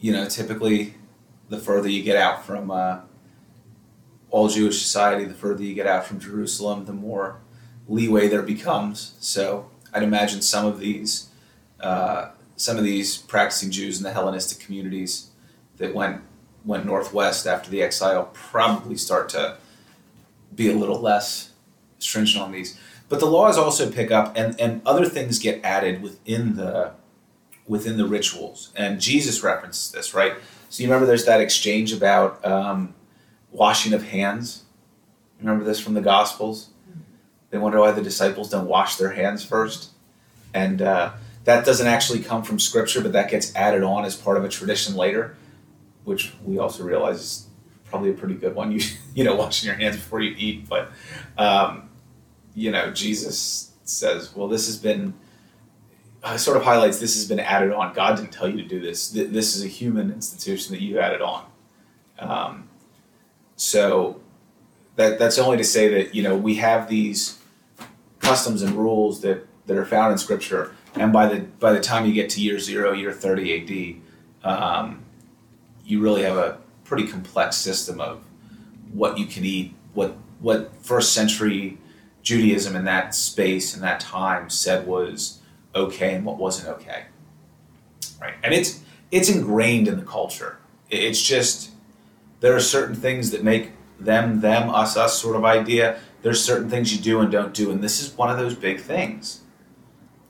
[0.00, 0.94] you know, typically,
[1.50, 3.00] the further you get out from uh,
[4.30, 7.42] all Jewish society, the further you get out from Jerusalem, the more
[7.86, 9.12] leeway there becomes.
[9.20, 11.28] So I'd imagine some of these,
[11.80, 15.30] uh, some of these practicing Jews in the Hellenistic communities
[15.78, 16.22] that went
[16.64, 19.56] went northwest after the exile probably start to
[20.54, 21.52] be a little less
[21.98, 22.78] stringent on these.
[23.08, 26.92] But the laws also pick up, and and other things get added within the
[27.66, 28.72] within the rituals.
[28.76, 30.34] And Jesus references this, right?
[30.68, 32.94] So you remember there's that exchange about um,
[33.50, 34.64] washing of hands.
[35.40, 36.70] Remember this from the Gospels?
[37.50, 39.90] They wonder why the disciples don't wash their hands first,
[40.54, 41.12] and uh,
[41.44, 44.48] that doesn't actually come from Scripture, but that gets added on as part of a
[44.48, 45.36] tradition later,
[46.04, 47.46] which we also realize is
[47.86, 48.70] probably a pretty good one.
[48.78, 48.80] You
[49.14, 50.92] you know, washing your hands before you eat, but
[51.36, 51.88] um,
[52.54, 55.14] you know, Jesus says, well, this has been,
[56.22, 57.92] uh, sort of highlights this has been added on.
[57.92, 59.10] God didn't tell you to do this.
[59.10, 61.44] Th- This is a human institution that you added on.
[62.20, 62.68] Um,
[63.56, 64.20] so
[64.96, 67.38] that that's only to say that you know we have these
[68.30, 72.06] customs and rules that that are found in Scripture, and by the by the time
[72.06, 74.02] you get to year zero, year thirty
[74.44, 75.02] AD, um,
[75.84, 78.22] you really have a pretty complex system of
[78.92, 81.78] what you can eat, what what first century
[82.22, 85.40] Judaism in that space and that time said was
[85.74, 87.06] okay and what wasn't okay.
[88.20, 90.58] Right, and it's it's ingrained in the culture.
[90.88, 91.70] It's just
[92.40, 95.98] there are certain things that make them them us us sort of idea.
[96.22, 98.80] There's certain things you do and don't do, and this is one of those big
[98.80, 99.40] things.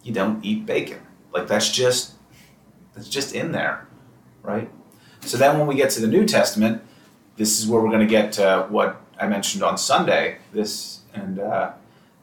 [0.02, 1.00] You don't eat bacon.
[1.32, 2.14] Like that's just
[2.94, 3.86] that's just in there,
[4.42, 4.70] right?
[5.22, 6.82] So then when we get to the New Testament,
[7.36, 10.38] this is where we're going to get to what I mentioned on Sunday.
[10.52, 11.72] This and uh,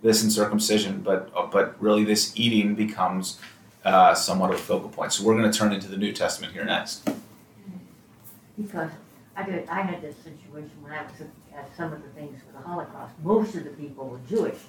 [0.01, 3.39] this and circumcision, but but really this eating becomes
[3.85, 5.13] uh, somewhat of a focal point.
[5.13, 7.09] So we're going to turn into the New Testament here next.
[8.57, 8.91] Because
[9.35, 11.27] I did, I had this situation when I was at,
[11.57, 13.13] at some of the things for the Holocaust.
[13.23, 14.59] Most of the people were Jewish.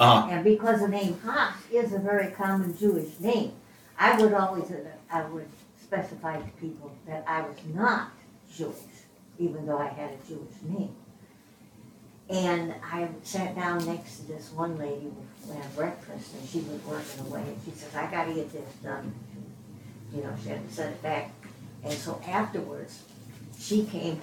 [0.00, 3.52] Uh, And because the name Haas is a very common Jewish name,
[3.98, 4.70] I would always,
[5.10, 5.48] I would
[5.82, 8.12] specify to people that I was not
[8.54, 8.76] Jewish,
[9.38, 10.94] even though I had a Jewish name.
[12.30, 15.10] And I sat down next to this one lady,
[15.48, 18.70] we had breakfast, and she was working away, and she says, I gotta get this
[18.82, 19.14] done.
[20.14, 21.32] You know, she had to set it back.
[21.82, 23.02] And so afterwards,
[23.58, 24.20] she came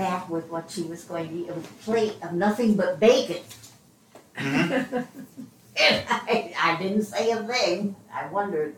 [0.00, 1.48] back with what she was going to eat.
[1.48, 3.42] It was a plate of nothing but bacon.
[4.36, 5.06] And
[5.78, 7.94] I, I didn't say a thing.
[8.12, 8.76] I wondered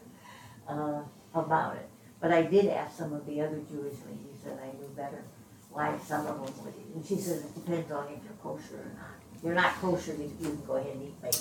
[0.69, 1.01] uh,
[1.35, 1.89] about it.
[2.21, 5.23] But I did ask some of the other Jewish ladies that I knew better
[5.71, 6.95] why some of them would eat.
[6.95, 9.15] And she says it depends on if you're kosher or not.
[9.37, 11.41] If you're not kosher, you you can go ahead and eat bacon.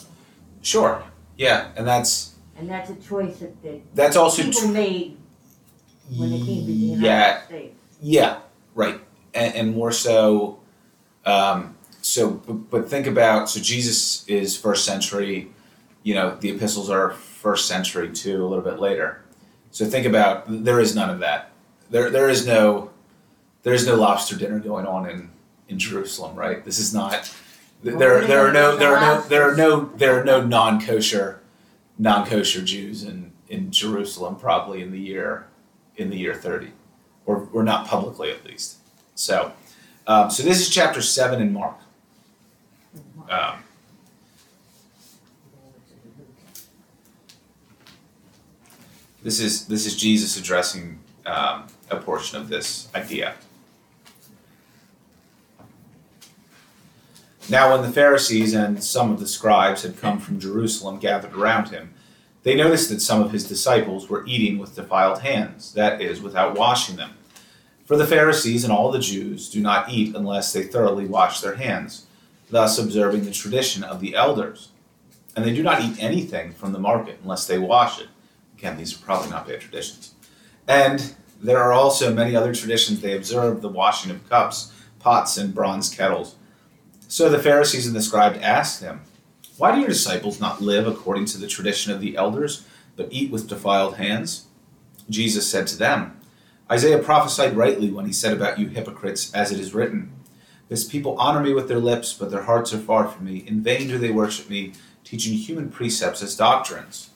[0.61, 1.03] sure,
[1.37, 5.17] yeah, and that's And that's a choice that, that that's also people made
[6.17, 7.75] when they came to the United Yeah, States.
[8.01, 8.39] Yeah,
[8.73, 8.99] right,
[9.33, 10.59] and, and more so.
[11.25, 15.51] Um, so, but, but think about so Jesus is first century.
[16.03, 19.23] You know, the epistles are first century too, a little bit later.
[19.71, 21.51] So think about there is none of that.
[21.89, 22.91] There, there is no,
[23.63, 25.29] there is no lobster dinner going on in
[25.67, 26.63] in Jerusalem, right?
[26.65, 27.33] This is not.
[27.83, 31.41] There, there are no, there are no, there are no, there are no non kosher,
[31.97, 35.47] non kosher Jews in in Jerusalem probably in the year,
[35.95, 36.71] in the year thirty
[37.25, 38.77] or, or not publicly at least.
[39.15, 39.51] So,
[40.07, 41.77] um, so this is chapter seven in Mark.
[43.29, 43.63] Um,
[49.23, 53.35] this is this is Jesus addressing um, a portion of this idea.
[57.49, 61.69] Now, when the Pharisees and some of the scribes had come from Jerusalem gathered around
[61.69, 61.93] him,
[62.43, 66.57] they noticed that some of his disciples were eating with defiled hands, that is, without
[66.57, 67.11] washing them.
[67.91, 71.55] For the Pharisees and all the Jews do not eat unless they thoroughly wash their
[71.55, 72.05] hands,
[72.49, 74.69] thus observing the tradition of the elders.
[75.35, 78.07] And they do not eat anything from the market unless they wash it.
[78.57, 80.13] Again, these are probably not bad traditions.
[80.69, 85.53] And there are also many other traditions they observe the washing of cups, pots, and
[85.53, 86.37] bronze kettles.
[87.09, 89.01] So the Pharisees and the scribes asked him,
[89.57, 93.31] Why do your disciples not live according to the tradition of the elders, but eat
[93.31, 94.45] with defiled hands?
[95.09, 96.20] Jesus said to them,
[96.71, 100.13] Isaiah prophesied rightly when he said about you hypocrites, as it is written,
[100.69, 103.43] This people honor me with their lips, but their hearts are far from me.
[103.45, 104.71] In vain do they worship me,
[105.03, 107.09] teaching human precepts as doctrines.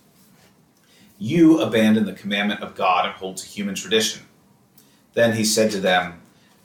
[1.18, 4.24] You abandon the commandment of God and hold to human tradition.
[5.14, 6.20] Then he said to them,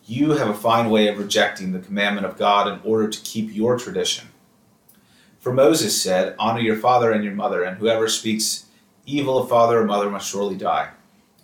[0.05, 3.55] You have a fine way of rejecting the commandment of God in order to keep
[3.55, 4.31] your tradition.
[5.39, 8.67] For Moses said, Honor your father and your mother, and whoever speaks
[9.07, 10.91] evil of father or mother must surely die.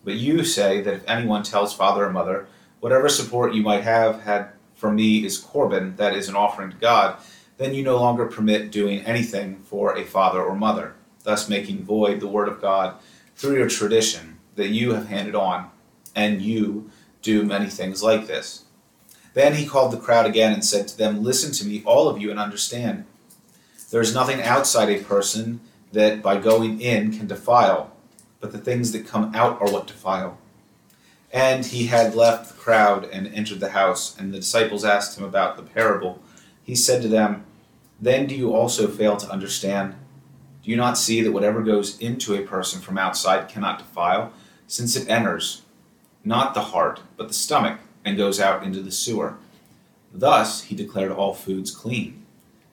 [0.07, 2.47] But you say that if anyone tells father or mother,
[2.81, 6.77] Whatever support you might have had from me is Corban, that is, an offering to
[6.77, 7.17] God,
[7.57, 12.21] then you no longer permit doing anything for a father or mother, thus making void
[12.21, 12.95] the word of God
[13.35, 15.71] through your tradition that you have handed on,
[16.15, 16.91] and you
[17.23, 18.67] do many things like this.
[19.35, 22.21] Then he called the crowd again and said to them, Listen to me, all of
[22.21, 23.05] you, and understand.
[23.91, 25.61] There is nothing outside a person
[25.93, 27.96] that by going in can defile,
[28.41, 30.39] but the things that come out are what defile.
[31.33, 35.25] And he had left the crowd and entered the house, and the disciples asked him
[35.25, 36.23] about the parable.
[36.63, 37.45] He said to them,
[38.01, 39.95] Then do you also fail to understand?
[40.63, 44.33] Do you not see that whatever goes into a person from outside cannot defile,
[44.67, 45.63] since it enters
[46.25, 49.37] not the heart, but the stomach, and goes out into the sewer?
[50.13, 52.25] Thus he declared all foods clean.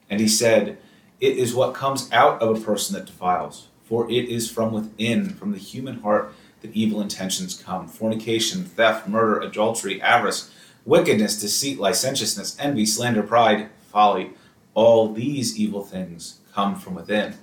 [0.10, 0.78] And he said,
[1.20, 3.68] It is what comes out of a person that defiles.
[3.84, 9.08] For it is from within, from the human heart, that evil intentions come fornication, theft,
[9.08, 10.50] murder, adultery, avarice,
[10.86, 14.32] wickedness, deceit, licentiousness, envy, slander, pride, folly.
[14.74, 17.36] All these evil things come from within,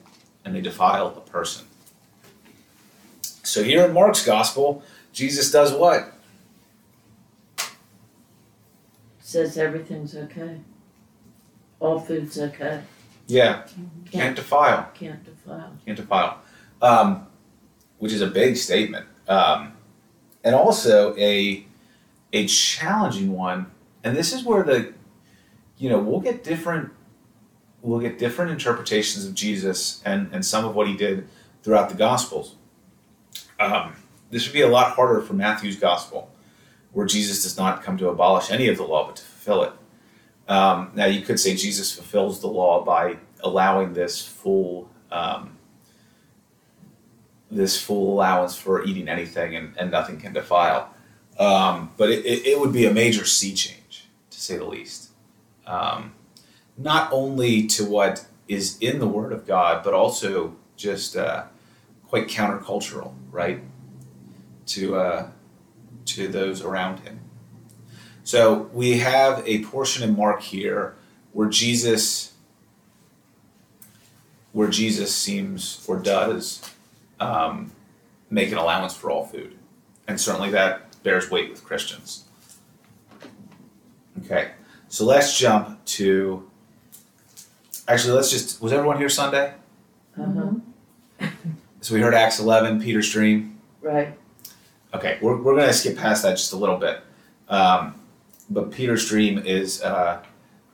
[0.45, 1.67] and they defile a person.
[3.43, 4.83] So here in Mark's gospel,
[5.13, 6.15] Jesus does what?
[9.21, 10.61] Says everything's okay.
[11.79, 12.83] All food's okay.
[13.31, 13.63] Yeah,
[14.11, 14.91] can't defile.
[14.95, 15.73] Can't defile.
[15.85, 16.39] Can't defile.
[16.83, 17.27] Um,
[17.99, 19.07] which is a big statement.
[19.29, 19.73] Um,
[20.43, 21.67] and also a
[22.33, 23.71] a challenging one.
[24.03, 24.93] And this is where the
[25.79, 26.93] you know, we'll get different
[27.83, 31.27] we'll get different interpretations of Jesus and, and some of what he did
[31.63, 32.57] throughout the gospels.
[33.59, 33.95] Um,
[34.31, 36.31] this would be a lot harder for Matthew's gospel,
[36.93, 39.73] where Jesus does not come to abolish any of the law but to fulfill it.
[40.51, 45.57] Um, now, you could say Jesus fulfills the law by allowing this full um,
[47.51, 50.93] this full allowance for eating anything and, and nothing can defile.
[51.39, 55.11] Um, but it, it, would be a major sea change, to say the least.
[55.67, 56.13] Um,
[56.77, 61.45] not only to what is in the Word of God, but also just uh,
[62.09, 63.61] quite countercultural, right?
[64.67, 65.31] To uh,
[66.07, 67.20] to those around him.
[68.31, 70.95] So we have a portion in Mark here
[71.33, 72.35] where Jesus
[74.53, 76.63] where Jesus seems or does
[77.19, 77.73] um,
[78.31, 79.59] make an allowance for all food.
[80.07, 82.27] And certainly that bears weight with Christians.
[84.25, 84.53] Okay,
[84.87, 86.49] so let's jump to.
[87.89, 88.63] Actually, let's just.
[88.63, 89.55] Was everyone here Sunday?
[90.17, 91.27] Uh-huh.
[91.81, 93.59] So we heard Acts 11, Peter's dream.
[93.83, 94.17] Right.
[94.95, 97.01] Okay, we're, we're going to skip past that just a little bit.
[97.49, 97.97] Um,
[98.51, 100.23] but Peter's dream is, uh,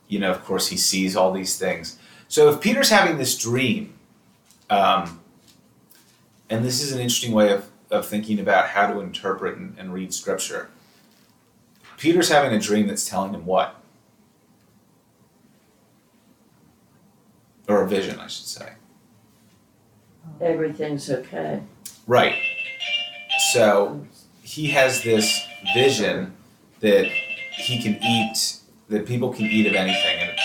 [0.09, 1.99] you know, of course, he sees all these things.
[2.27, 3.95] So if Peter's having this dream,
[4.71, 5.21] um,
[6.49, 9.93] and this is an interesting way of, of thinking about how to interpret and, and
[9.93, 10.71] read scripture.
[11.99, 13.77] Peter's having a dream that's telling him what?
[17.69, 18.73] Or a vision, I should say.
[20.41, 21.63] Everything's okay.
[22.07, 22.35] Right.
[23.53, 24.07] So
[24.43, 26.35] he has this vision
[26.81, 27.09] that
[27.57, 30.39] he can eat, that people can eat of anything, and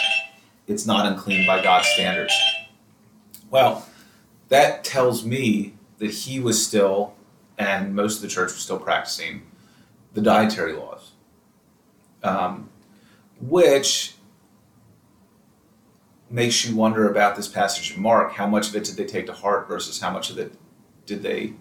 [0.67, 2.33] it's not unclean by God's standards.
[3.49, 3.85] Well,
[4.49, 7.13] that tells me that he was still,
[7.57, 9.43] and most of the church was still practicing
[10.13, 11.11] the dietary laws,
[12.23, 12.69] um,
[13.39, 14.15] which
[16.29, 18.33] makes you wonder about this passage in Mark.
[18.33, 20.53] How much of it did they take to heart versus how much of it
[21.05, 21.53] did they?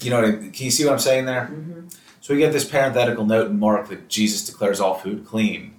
[0.00, 1.50] You know, can you see what I'm saying there?
[1.52, 1.88] Mm-hmm.
[2.30, 5.74] So we get this parenthetical note in Mark that Jesus declares all food clean,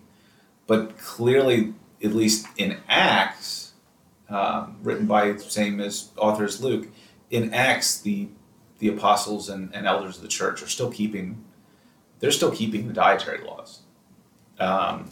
[0.68, 3.72] but clearly, at least in Acts,
[4.28, 6.90] um, written by the same as authors Luke,
[7.30, 8.28] in Acts, the
[8.80, 11.42] the apostles and, and elders of the church are still keeping
[12.20, 13.84] they're still keeping the dietary laws.
[14.60, 15.10] Um,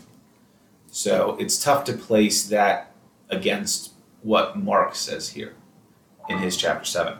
[0.91, 2.91] so it's tough to place that
[3.29, 5.55] against what Mark says here
[6.27, 7.13] in his chapter seven.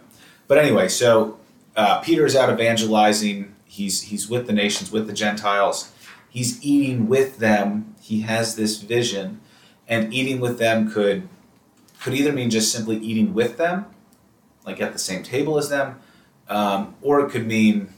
[0.49, 1.39] But anyway, so
[1.77, 3.55] uh, Peter is out evangelizing.
[3.69, 5.91] He's he's with the nations, with the Gentiles.
[6.27, 7.93] He's eating with them.
[8.01, 9.41] He has this vision,
[9.87, 11.29] and eating with them could
[12.01, 13.85] could either mean just simply eating with them,
[14.65, 15.99] like at the same table as them,
[16.47, 17.93] um, or it could mean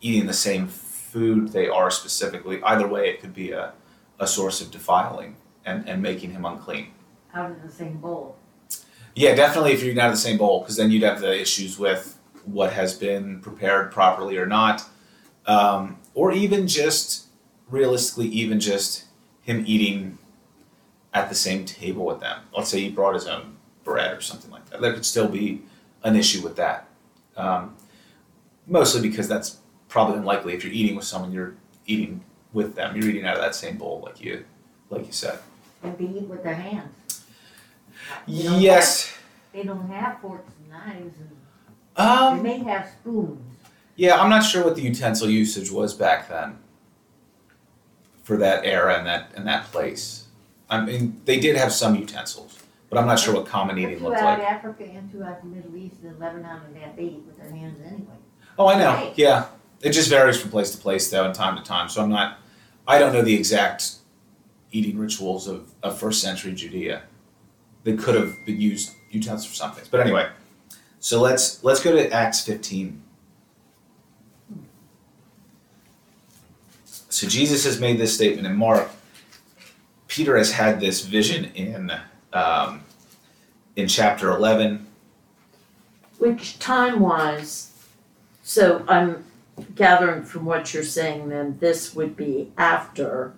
[0.00, 2.62] eating the same food they are specifically.
[2.62, 3.72] Either way, it could be a,
[4.20, 5.34] a source of defiling
[5.66, 6.92] and, and making him unclean.
[7.34, 8.36] Out of the same bowl.
[9.16, 11.76] Yeah, definitely if you're not in the same bowl, because then you'd have the issues
[11.76, 14.84] with what has been prepared properly or not.
[15.48, 17.26] Um, or even just,
[17.70, 19.04] realistically, even just
[19.42, 20.18] him eating
[21.14, 22.40] at the same table with them.
[22.56, 24.80] Let's say he brought his own bread or something like that.
[24.80, 25.62] There could still be
[26.04, 26.86] an issue with that.
[27.36, 27.74] Um,
[28.66, 29.56] mostly because that's
[29.88, 30.52] probably unlikely.
[30.52, 31.54] If you're eating with someone, you're
[31.86, 32.22] eating
[32.52, 32.94] with them.
[32.94, 34.44] You're eating out of that same bowl, like you,
[34.90, 35.38] like you said.
[35.82, 37.24] And they eat with their hands.
[38.26, 39.06] They Yes.
[39.06, 39.14] have-
[39.54, 41.30] They don't have forks and knives and,
[41.96, 42.36] Um.
[42.36, 43.40] they may have spoons.
[43.98, 46.56] Yeah, I'm not sure what the utensil usage was back then
[48.22, 50.26] for that era and that and that place.
[50.70, 54.22] I mean, they did have some utensils, but I'm not sure what common eating looked
[54.22, 54.38] like.
[54.38, 57.80] Africa and throughout the Middle East and Lebanon and that, they eat with their hands
[57.84, 58.14] anyway.
[58.56, 58.94] Oh, I know.
[58.94, 59.12] Right.
[59.16, 59.46] Yeah,
[59.82, 61.88] it just varies from place to place, though, and time to time.
[61.88, 62.38] So I'm not.
[62.86, 63.96] I don't know the exact
[64.70, 67.02] eating rituals of, of first century Judea.
[67.82, 70.28] They could have been used utensils for some things, but anyway.
[71.00, 73.02] So let's let's go to Acts 15.
[77.18, 78.88] So Jesus has made this statement in Mark.
[80.06, 81.90] Peter has had this vision in
[82.32, 82.82] um,
[83.74, 84.86] in chapter 11.
[86.18, 87.72] Which time wise,
[88.44, 89.24] so I'm
[89.74, 93.32] gathering from what you're saying then, this would be after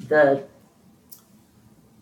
[0.00, 0.42] the,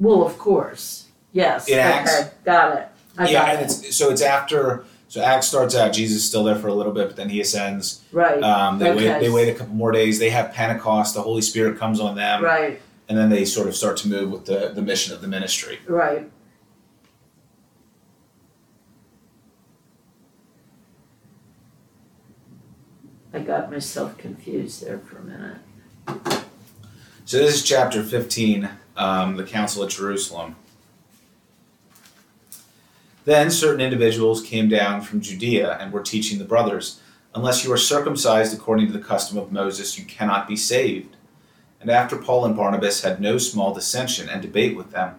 [0.01, 2.19] well, of course, yes, In Acts?
[2.19, 2.89] okay, got it.
[3.19, 4.87] I yeah, got and it, it's so it's after.
[5.15, 5.93] So Acts starts out.
[5.93, 8.03] Jesus is still there for a little bit, but then he ascends.
[8.11, 9.21] right, Um, they wait.
[9.21, 10.19] They wait a couple more days.
[10.19, 11.15] They have Pentecost.
[11.15, 14.33] The Holy Spirit comes on them, right, and then they sort of start to move
[14.33, 15.79] with the the mission of the ministry.
[15.87, 16.29] right.
[23.33, 25.59] I got myself confused there for a minute.
[27.25, 30.57] So this is chapter 15, um, the Council at Jerusalem.
[33.25, 37.01] Then certain individuals came down from Judea and were teaching the brothers,
[37.35, 41.16] Unless you are circumcised according to the custom of Moses, you cannot be saved.
[41.81, 45.16] And after Paul and Barnabas had no small dissension and debate with them,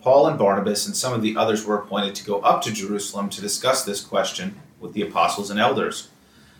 [0.00, 3.28] Paul and Barnabas and some of the others were appointed to go up to Jerusalem
[3.30, 6.08] to discuss this question with the apostles and elders.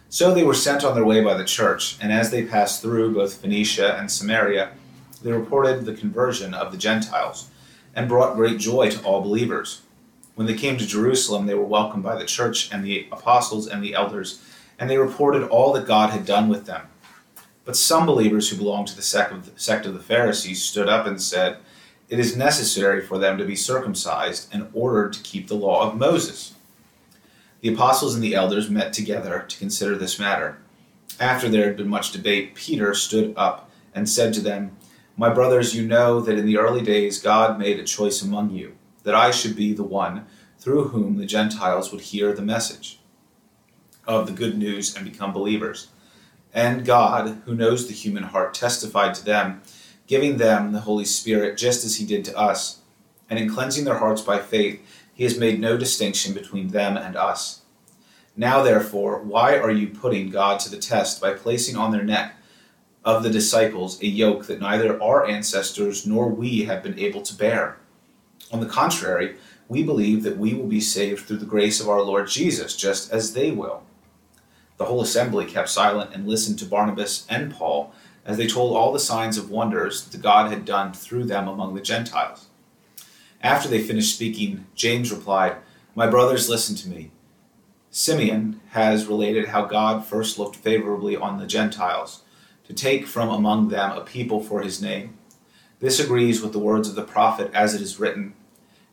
[0.08, 3.14] So they were sent on their way by the church, and as they passed through
[3.14, 4.72] both Phoenicia and Samaria,
[5.22, 7.48] they reported the conversion of the Gentiles
[7.94, 9.82] and brought great joy to all believers.
[10.36, 13.82] When they came to Jerusalem, they were welcomed by the church and the apostles and
[13.82, 14.42] the elders,
[14.78, 16.82] and they reported all that God had done with them.
[17.64, 21.56] But some believers who belonged to the sect of the, Pharisees stood up and said,
[22.10, 25.96] It is necessary for them to be circumcised in order to keep the law of
[25.96, 26.52] Moses.
[27.62, 30.58] The apostles and the elders met together to consider this matter.
[31.18, 34.76] After there had been much debate, Peter stood up and said to them,
[35.16, 38.76] My brothers, you know that in the early days God made a choice among you,
[39.06, 40.26] that I should be the one
[40.58, 42.98] through whom the Gentiles would hear the message
[44.04, 45.86] of the good news and become believers.
[46.52, 49.62] And God, who knows the human heart, testified to them,
[50.08, 52.80] giving them the Holy Spirit just as He did to us.
[53.30, 54.80] And in cleansing their hearts by faith,
[55.14, 57.60] He has made no distinction between them and us.
[58.36, 62.34] Now, therefore, why are you putting God to the test by placing on their neck
[63.04, 67.36] of the disciples a yoke that neither our ancestors nor we have been able to
[67.36, 67.78] bear?
[68.52, 69.36] On the contrary,
[69.68, 73.12] we believe that we will be saved through the grace of our Lord Jesus, just
[73.12, 73.82] as they will.
[74.76, 77.92] The whole assembly kept silent and listened to Barnabas and Paul
[78.24, 81.74] as they told all the signs of wonders that God had done through them among
[81.74, 82.48] the Gentiles.
[83.42, 85.56] After they finished speaking, James replied,
[85.94, 87.10] My brothers, listen to me.
[87.90, 92.22] Simeon has related how God first looked favorably on the Gentiles
[92.64, 95.16] to take from among them a people for his name.
[95.78, 98.34] This agrees with the words of the prophet as it is written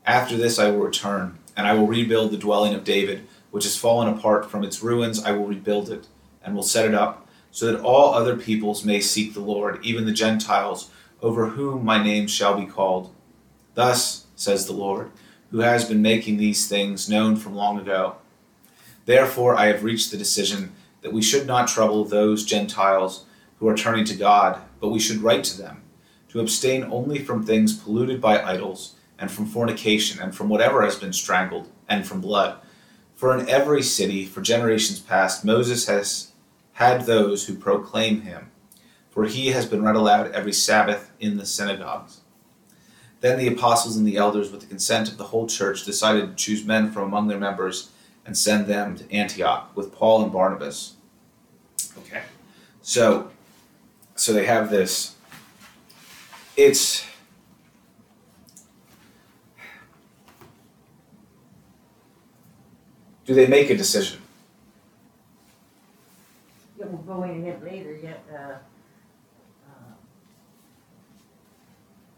[0.06, 3.78] After this I will return, and I will rebuild the dwelling of David, which has
[3.78, 5.24] fallen apart from its ruins.
[5.24, 6.08] I will rebuild it,
[6.44, 10.06] and will set it up, so that all other peoples may seek the Lord, even
[10.06, 10.90] the Gentiles,
[11.22, 13.14] over whom my name shall be called.
[13.76, 15.12] Thus says the Lord,
[15.52, 18.16] who has been making these things known from long ago.
[19.06, 23.26] Therefore, I have reached the decision that we should not trouble those Gentiles
[23.60, 25.82] who are turning to God, but we should write to them
[26.30, 30.98] to abstain only from things polluted by idols, and from fornication, and from whatever has
[30.98, 32.58] been strangled, and from blood.
[33.16, 36.34] For in every city, for generations past, Moses has
[36.74, 38.52] had those who proclaim him,
[39.10, 42.20] for he has been read aloud every Sabbath in the synagogues.
[43.22, 46.36] Then the apostles and the elders, with the consent of the whole church, decided to
[46.36, 47.92] choose men from among their members
[48.26, 50.96] and send them to Antioch with Paul and Barnabas.
[52.00, 52.24] Okay,
[52.82, 53.32] so
[54.16, 55.16] so they have this.
[56.58, 57.06] It's
[63.26, 64.20] do they make a decision?
[66.80, 69.94] Yeah, we'll go in ahead later yet, uh, uh,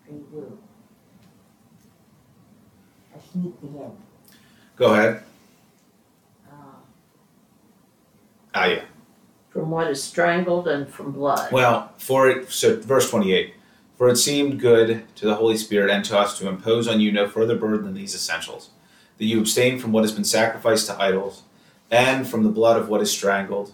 [0.08, 0.58] they will.
[3.16, 3.92] I sneaked ahead,
[4.76, 5.24] Go ahead.
[6.50, 6.56] uh,
[8.54, 8.82] Ah, yeah.
[9.50, 11.52] From what is strangled and from blood.
[11.52, 13.54] Well, for it, so verse 28
[13.98, 17.12] For it seemed good to the Holy Spirit and to us to impose on you
[17.14, 18.72] no further burden than these essentials
[19.18, 21.44] that you abstain from what has been sacrificed to idols,
[21.92, 23.74] and from the blood of what is strangled,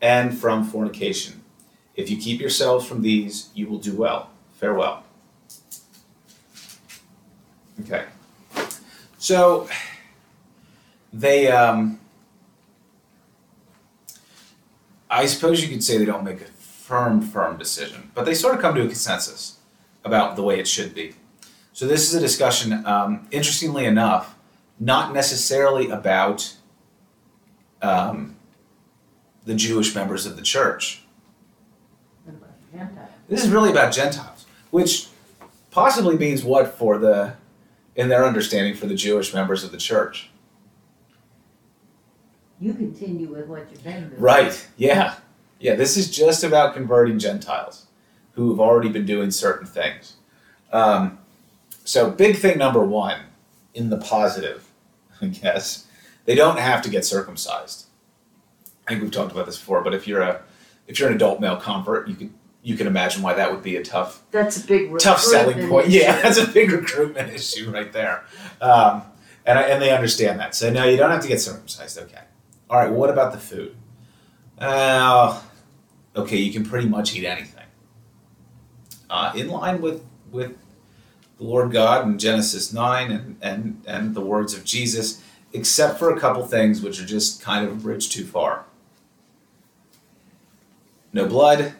[0.00, 1.42] and from fornication.
[1.94, 4.30] If you keep yourselves from these, you will do well.
[4.58, 5.04] Farewell.
[7.80, 8.04] Okay.
[9.18, 9.68] So,
[11.12, 12.00] they, um,
[15.10, 18.54] I suppose you could say they don't make a firm, firm decision, but they sort
[18.54, 19.58] of come to a consensus
[20.04, 21.14] about the way it should be.
[21.72, 24.34] So this is a discussion, um, interestingly enough,
[24.82, 26.56] not necessarily about
[27.80, 28.34] um,
[29.44, 31.04] the Jewish members of the church.
[32.24, 33.10] what about Gentiles?
[33.28, 35.06] This is really about Gentiles, which
[35.70, 37.34] possibly means what for the
[37.94, 40.30] in their understanding for the Jewish members of the church.
[42.58, 44.20] You continue with what you've been doing.
[44.20, 44.68] Right.
[44.76, 45.16] Yeah.
[45.60, 45.74] Yeah.
[45.76, 47.86] This is just about converting Gentiles
[48.32, 50.14] who have already been doing certain things.
[50.72, 51.18] Um,
[51.84, 53.20] so, big thing number one
[53.74, 54.71] in the positive,
[55.22, 55.86] I guess,
[56.24, 57.86] they don't have to get circumcised.
[58.86, 60.42] I think we've talked about this before, but if you're a
[60.88, 63.76] if you're an adult male convert, you can you can imagine why that would be
[63.76, 65.88] a tough That's a big tough selling point.
[65.88, 65.98] issue.
[65.98, 68.24] Yeah, that's a big recruitment issue right there.
[68.60, 69.02] Um,
[69.44, 70.54] and, I, and they understand that.
[70.54, 71.98] So, no, you don't have to get circumcised.
[71.98, 72.20] Okay.
[72.70, 73.74] All right, well, what about the food?
[74.58, 75.40] Uh,
[76.14, 77.64] okay, you can pretty much eat anything.
[79.10, 80.56] Uh, in line with, with
[81.42, 85.20] the Lord God in Genesis 9 and, and, and the words of Jesus,
[85.52, 88.64] except for a couple things which are just kind of a bridge too far.
[91.12, 91.74] No blood,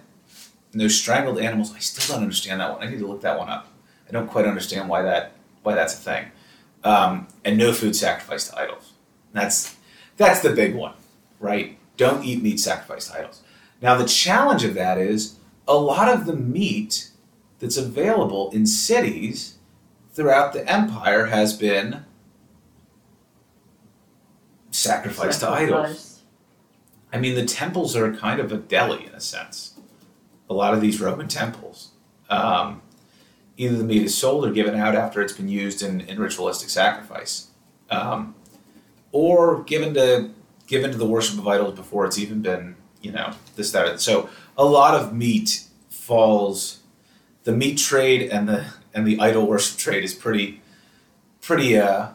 [0.74, 1.72] no strangled animals.
[1.74, 2.86] I still don't understand that one.
[2.86, 3.68] I need to look that one up.
[4.08, 5.32] I don't quite understand why that
[5.62, 6.26] why that's a thing.
[6.82, 8.92] Um, and no food sacrificed to idols.
[9.32, 9.76] That's
[10.16, 10.94] that's the big one,
[11.38, 11.78] right?
[11.96, 13.42] Don't eat meat sacrificed to idols.
[13.80, 15.36] Now the challenge of that is
[15.68, 17.11] a lot of the meat
[17.62, 19.58] that's available in cities
[20.12, 22.04] throughout the empire has been
[24.72, 26.22] sacrificed to idols.
[27.12, 29.78] I mean, the temples are kind of a deli in a sense.
[30.50, 31.92] A lot of these Roman temples.
[32.28, 32.82] Um,
[33.56, 36.68] either the meat is sold or given out after it's been used in, in ritualistic
[36.68, 37.48] sacrifice,
[37.90, 38.34] um,
[39.12, 40.30] or given to
[40.66, 44.00] given to the worship of idols before it's even been, you know, this that.
[44.00, 46.81] So a lot of meat falls.
[47.44, 50.60] The meat trade and the and the idol worship trade is pretty,
[51.40, 52.08] pretty uh,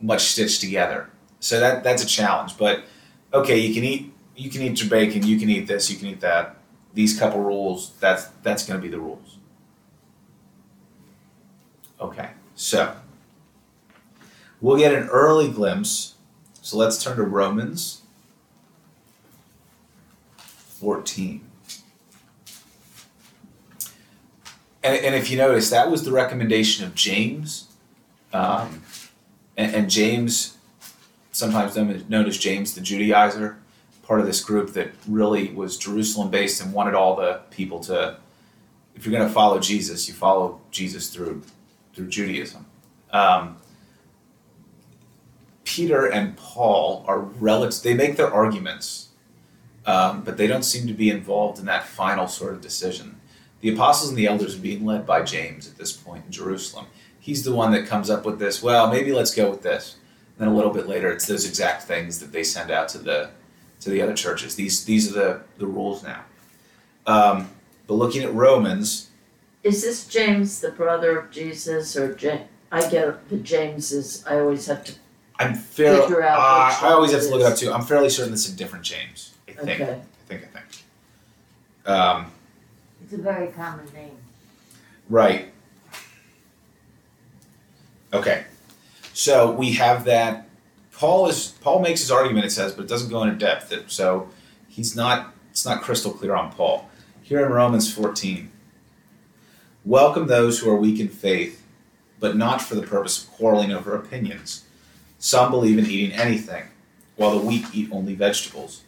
[0.00, 1.10] much stitched together.
[1.40, 2.84] So that that's a challenge, but
[3.32, 6.08] okay, you can eat you can eat your bacon, you can eat this, you can
[6.08, 6.56] eat that.
[6.94, 9.38] These couple rules, that's that's going to be the rules.
[12.00, 12.94] Okay, so
[14.60, 16.14] we'll get an early glimpse.
[16.62, 18.02] So let's turn to Romans
[20.36, 21.49] 14.
[24.82, 27.68] And, and if you notice, that was the recommendation of James.
[28.32, 28.82] Um,
[29.56, 30.56] and, and James,
[31.32, 33.56] sometimes known as James the Judaizer,
[34.02, 38.16] part of this group that really was Jerusalem based and wanted all the people to,
[38.94, 41.42] if you're going to follow Jesus, you follow Jesus through
[41.94, 42.66] through Judaism.
[43.12, 43.56] Um,
[45.64, 47.82] Peter and Paul are relative.
[47.82, 49.08] They make their arguments,
[49.86, 53.19] um, but they don't seem to be involved in that final sort of decision.
[53.60, 56.86] The apostles and the elders are being led by James at this point in Jerusalem.
[57.18, 58.62] He's the one that comes up with this.
[58.62, 59.96] Well, maybe let's go with this.
[60.38, 62.98] And then a little bit later, it's those exact things that they send out to
[62.98, 63.30] the
[63.80, 64.54] to the other churches.
[64.56, 66.24] These these are the the rules now.
[67.06, 67.50] Um,
[67.86, 69.08] but looking at Romans,
[69.62, 72.48] Is this James, the brother of Jesus, or James?
[72.72, 74.24] I get the Jameses.
[74.26, 74.92] I always have to.
[75.38, 76.00] I'm fairly.
[76.02, 77.72] Figure out uh, I always have to look it up too.
[77.72, 79.34] I'm fairly certain this is a different James.
[79.48, 79.80] I think.
[79.80, 79.92] Okay.
[79.92, 80.44] I think.
[80.44, 80.66] I think.
[81.86, 82.32] Um,
[83.10, 84.16] It's a very common name.
[85.08, 85.52] right.
[88.12, 88.44] Okay.
[89.14, 90.46] So we have that.
[90.92, 92.46] Paul is Paul makes his argument.
[92.46, 93.72] It says, but it doesn't go into depth.
[93.72, 94.28] It- So
[94.68, 95.34] he's not.
[95.50, 96.88] It's not crystal clear on Paul.
[97.20, 98.52] Here in Romans 14.
[99.84, 101.64] Welcome those who are weak in faith,
[102.20, 104.62] but not for the purpose of quarreling over opinions.
[105.18, 106.64] Some believe in eating anything,
[107.16, 108.82] while the weak eat only vegetables.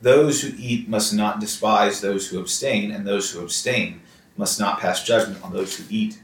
[0.00, 4.00] Those who eat must not despise those who abstain, and those who abstain
[4.36, 6.22] must not pass judgment on those who eat,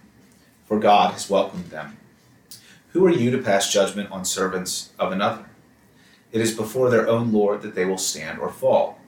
[0.65, 1.97] for God has welcomed them.
[2.91, 5.47] Who are you to pass judgment on servants of another?
[6.31, 9.01] It is before their own Lord that they will stand or fall,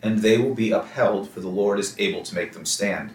[0.00, 3.12] and they will be upheld, for the Lord is able to make them stand.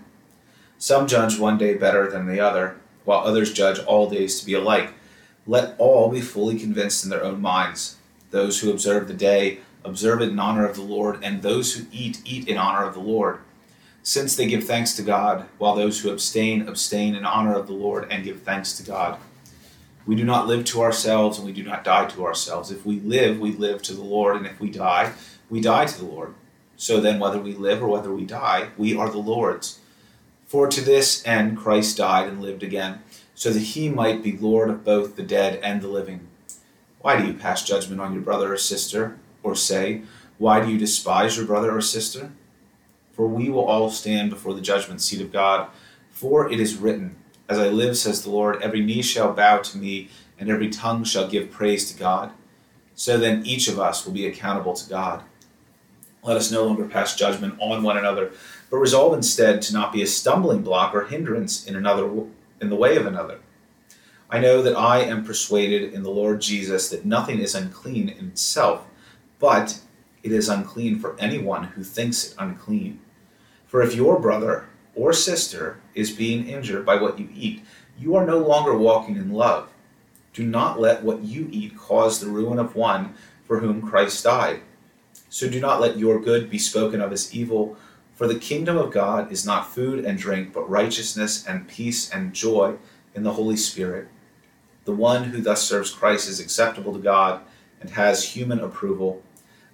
[0.78, 4.54] Some judge one day better than the other, while others judge all days to be
[4.54, 4.92] alike.
[5.48, 7.96] Let all be fully convinced in their own minds.
[8.32, 11.86] Those who observe the day observe it in honor of the Lord, and those who
[11.92, 13.40] eat, eat in honor of the Lord,
[14.04, 17.74] since they give thanks to God, while those who abstain, abstain in honor of the
[17.74, 19.20] Lord and give thanks to God.
[20.06, 22.72] We do not live to ourselves, and we do not die to ourselves.
[22.72, 25.14] If we live, we live to the Lord, and if we die,
[25.50, 26.34] we die to the Lord.
[26.78, 29.80] So then, whether we live or whether we die, we are the Lord's.
[30.48, 33.04] For to this end Christ died and lived again,
[33.36, 36.28] so that he might be Lord of both the dead and the living.
[37.02, 39.20] Why do you pass judgment on your brother or sister?
[39.44, 40.04] Or say,
[40.38, 42.32] Why do you despise your brother or sister?
[43.14, 45.70] For we will all stand before the judgment seat of God.
[46.12, 47.16] For it is written,
[47.48, 51.04] As I live, says the Lord, every knee shall bow to me, and every tongue
[51.04, 52.32] shall give praise to God.
[52.96, 55.24] So then each of us will be accountable to God.
[56.24, 58.32] Let us no longer pass judgment on one another,
[58.70, 62.10] but resolve instead to not be a stumbling block or hindrance in another
[62.60, 63.40] in the way of another.
[64.30, 68.28] I know that I am persuaded in the Lord Jesus that nothing is unclean in
[68.28, 68.86] itself,
[69.40, 69.80] but
[70.22, 73.00] it is unclean for anyone who thinks it unclean.
[73.68, 77.64] For if your brother or sister is being injured by what you eat,
[77.98, 79.70] you are no longer walking in love.
[80.34, 83.14] Do not let what you eat cause the ruin of one
[83.46, 84.62] for whom Christ died.
[85.30, 87.78] So do not let your good be spoken of as evil,
[88.16, 92.34] for the kingdom of God is not food and drink, but righteousness and peace and
[92.34, 92.76] joy
[93.16, 94.08] in the Holy Spirit.
[94.86, 97.42] The one who thus serves Christ is acceptable to God
[97.80, 99.22] and has human approval.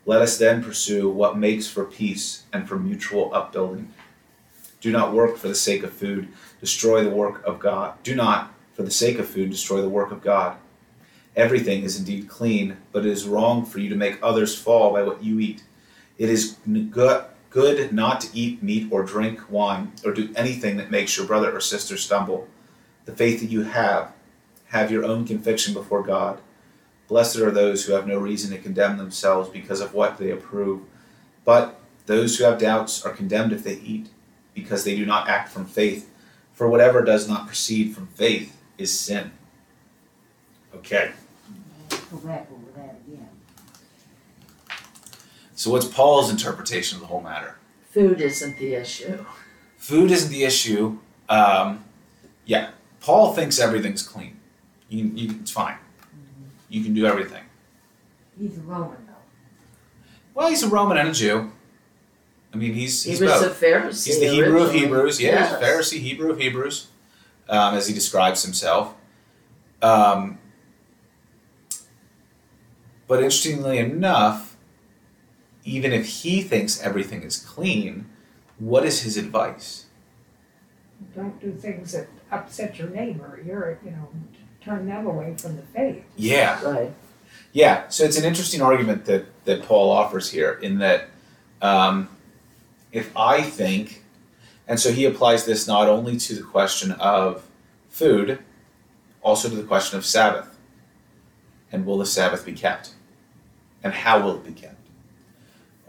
[0.07, 3.91] Let us then pursue what makes for peace and for mutual upbuilding.
[4.79, 6.27] Do not work for the sake of food,
[6.61, 7.95] destroy the work of God.
[8.03, 10.57] Do not, for the sake of food, destroy the work of God.
[11.35, 15.01] Everything is indeed clean, but it is wrong for you to make others fall by
[15.01, 15.63] what you eat.
[16.19, 16.57] It is
[16.91, 21.55] good not to eat meat or drink wine or do anything that makes your brother
[21.55, 22.47] or sister stumble.
[23.05, 24.13] The faith that you have,
[24.67, 26.39] have your own conviction before God.
[27.07, 30.81] Blessed are those who have no reason to condemn themselves because of what they approve.
[31.43, 34.09] But those who have doubts are condemned if they eat,
[34.53, 36.09] because they do not act from faith.
[36.53, 39.31] For whatever does not proceed from faith is sin.
[40.73, 41.11] Okay.
[41.89, 43.29] Go back over that again.
[45.55, 47.57] So, what's Paul's interpretation of the whole matter?
[47.91, 49.25] Food isn't the issue.
[49.77, 50.99] Food isn't the issue.
[51.29, 51.83] Um,
[52.45, 54.39] yeah, Paul thinks everything's clean.
[54.89, 55.77] You, you, it's fine.
[56.75, 57.43] You can do everything.
[58.37, 59.13] He's a Roman though.
[60.33, 61.53] Well, he's a Roman and a Jew.
[62.53, 63.61] I mean, he's he's He he's was both.
[63.61, 64.07] a Pharisee.
[64.07, 64.79] He's the Hebrew of originally.
[64.79, 65.21] Hebrews.
[65.21, 65.63] Yeah, he's a Yes.
[65.63, 66.87] Pharisee, Hebrew of Hebrews,
[67.47, 68.93] um, as he describes himself.
[69.81, 70.37] Um,
[73.07, 74.57] but interestingly enough,
[75.63, 78.09] even if he thinks everything is clean,
[78.59, 79.85] what is his advice?
[81.15, 83.39] Don't do things that upset your neighbor.
[83.45, 84.09] You're, you know,
[84.65, 86.03] turn them away from the faith.
[86.15, 86.91] Yeah, Right.
[87.53, 87.87] yeah.
[87.89, 91.09] So it's an interesting argument that that Paul offers here, in that
[91.61, 92.09] um,
[92.91, 94.03] if I think,
[94.67, 97.45] and so he applies this not only to the question of
[97.89, 98.39] food,
[99.21, 100.51] also to the question of Sabbath.
[101.71, 102.93] And will the Sabbath be kept?
[103.83, 104.79] And how will it be kept?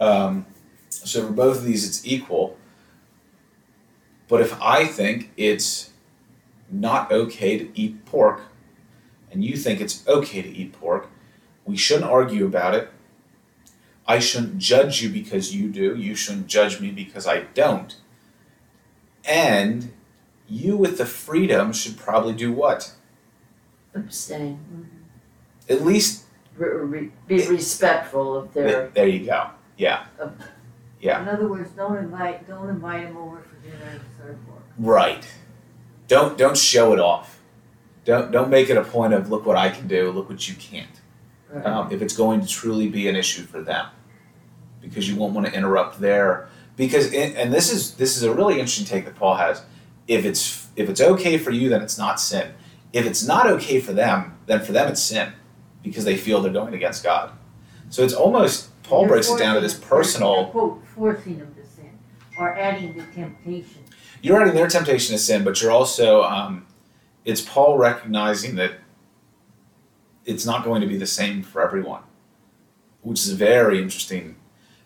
[0.01, 0.47] Um,
[0.89, 2.57] so for both of these, it's equal.
[4.29, 5.91] But if I think it's
[6.71, 8.41] not okay to eat pork,
[9.31, 11.09] and you think it's okay to eat pork,
[11.65, 12.89] we shouldn't argue about it.
[14.09, 15.97] I shouldn't judge you because you do.
[15.97, 17.97] You shouldn't judge me because I don't.
[19.25, 19.93] And
[20.49, 22.93] you, with the freedom, should probably do what?
[23.95, 24.61] Abstain.
[25.69, 26.25] At least
[26.57, 28.89] Re- re- be respectful of their.
[28.95, 29.51] there you go.
[29.77, 30.07] Yeah.
[30.19, 30.41] Of-
[31.01, 31.23] Yeah.
[31.23, 34.63] In other words, don't invite, don't invite them over for dinner and serve pork.
[34.79, 35.27] Right.
[36.09, 37.36] Don't don't show it off.
[38.07, 40.55] Don't don't make it a point of look what I can do, look what you
[40.55, 40.89] can't.
[41.51, 41.67] Right.
[41.67, 43.87] um, if it's going to truly be an issue for them,
[44.81, 48.33] because you won't want to interrupt their because in, and this is this is a
[48.33, 49.63] really interesting take that Paul has.
[50.07, 52.55] If it's if it's okay for you, then it's not sin.
[52.93, 55.33] If it's not okay for them, then for them it's sin,
[55.83, 57.33] because they feel they're going against God.
[57.91, 60.47] So it's almost Paul You're breaks it down to this personal.
[60.47, 61.91] Quote, forcing him to sin,
[62.39, 63.83] or adding the temptation.
[64.23, 66.67] You're adding their temptation to sin, but you're also um,
[67.27, 68.79] it's Paul recognizing that
[70.25, 72.03] it's not going to be the same for everyone,
[73.03, 74.37] which is very interesting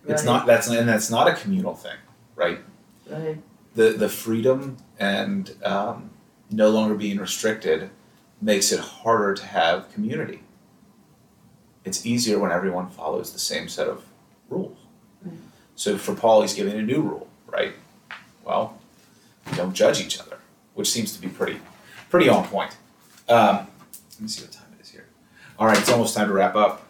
[0.06, 1.98] It's not that's and that's not a communal thing,
[2.34, 2.60] right?
[3.08, 3.38] Right.
[3.74, 6.10] The the freedom and um,
[6.50, 7.90] no longer being restricted
[8.40, 10.42] makes it harder to have community.
[11.84, 14.04] It's easier when everyone follows the same set of
[14.48, 14.78] rules.
[15.22, 15.34] Right.
[15.76, 17.74] So for Paul, he's giving a new rule, right?
[18.44, 18.78] Well,
[19.56, 20.38] don't judge each other,
[20.74, 21.60] which seems to be pretty
[22.10, 22.76] pretty on point.
[23.28, 23.66] Um,
[24.14, 25.06] let me see what time it is here.
[25.58, 26.86] All right, it's almost time to wrap up.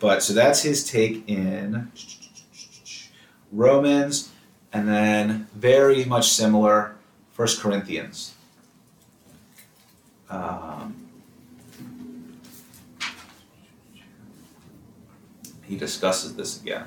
[0.00, 1.92] But so that's his take in
[3.52, 4.30] Romans,
[4.72, 6.96] and then very much similar,
[7.32, 8.34] First Corinthians.
[10.30, 11.08] Um,
[15.64, 16.84] he discusses this again.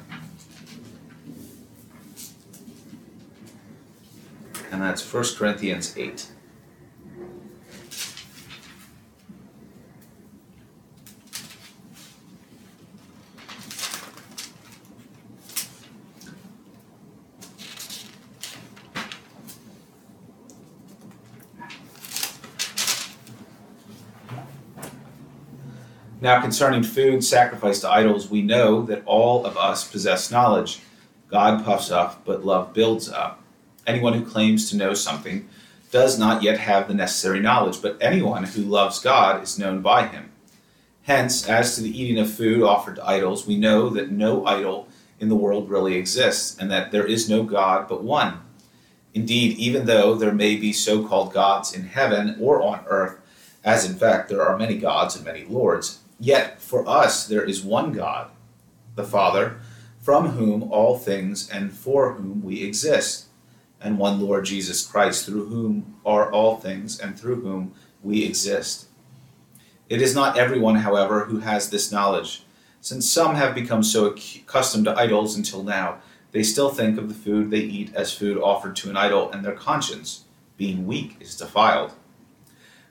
[4.71, 6.32] And that's First Corinthians 8.
[26.23, 30.79] Now, concerning food sacrificed to idols, we know that all of us possess knowledge.
[31.29, 33.43] God puffs up, but love builds up.
[33.85, 35.49] Anyone who claims to know something
[35.91, 40.07] does not yet have the necessary knowledge, but anyone who loves God is known by
[40.07, 40.31] him.
[41.01, 44.87] Hence, as to the eating of food offered to idols, we know that no idol
[45.19, 48.39] in the world really exists, and that there is no God but one.
[49.13, 53.19] Indeed, even though there may be so called gods in heaven or on earth,
[53.65, 57.61] as in fact there are many gods and many lords, yet for us there is
[57.61, 58.31] one God,
[58.95, 59.59] the Father,
[59.99, 63.25] from whom all things and for whom we exist,
[63.81, 68.87] and one Lord Jesus Christ, through whom are all things and through whom we exist.
[69.89, 72.43] It is not everyone, however, who has this knowledge.
[72.79, 75.99] Since some have become so accustomed to idols until now,
[76.31, 79.43] they still think of the food they eat as food offered to an idol, and
[79.43, 80.23] their conscience,
[80.57, 81.91] being weak, is defiled.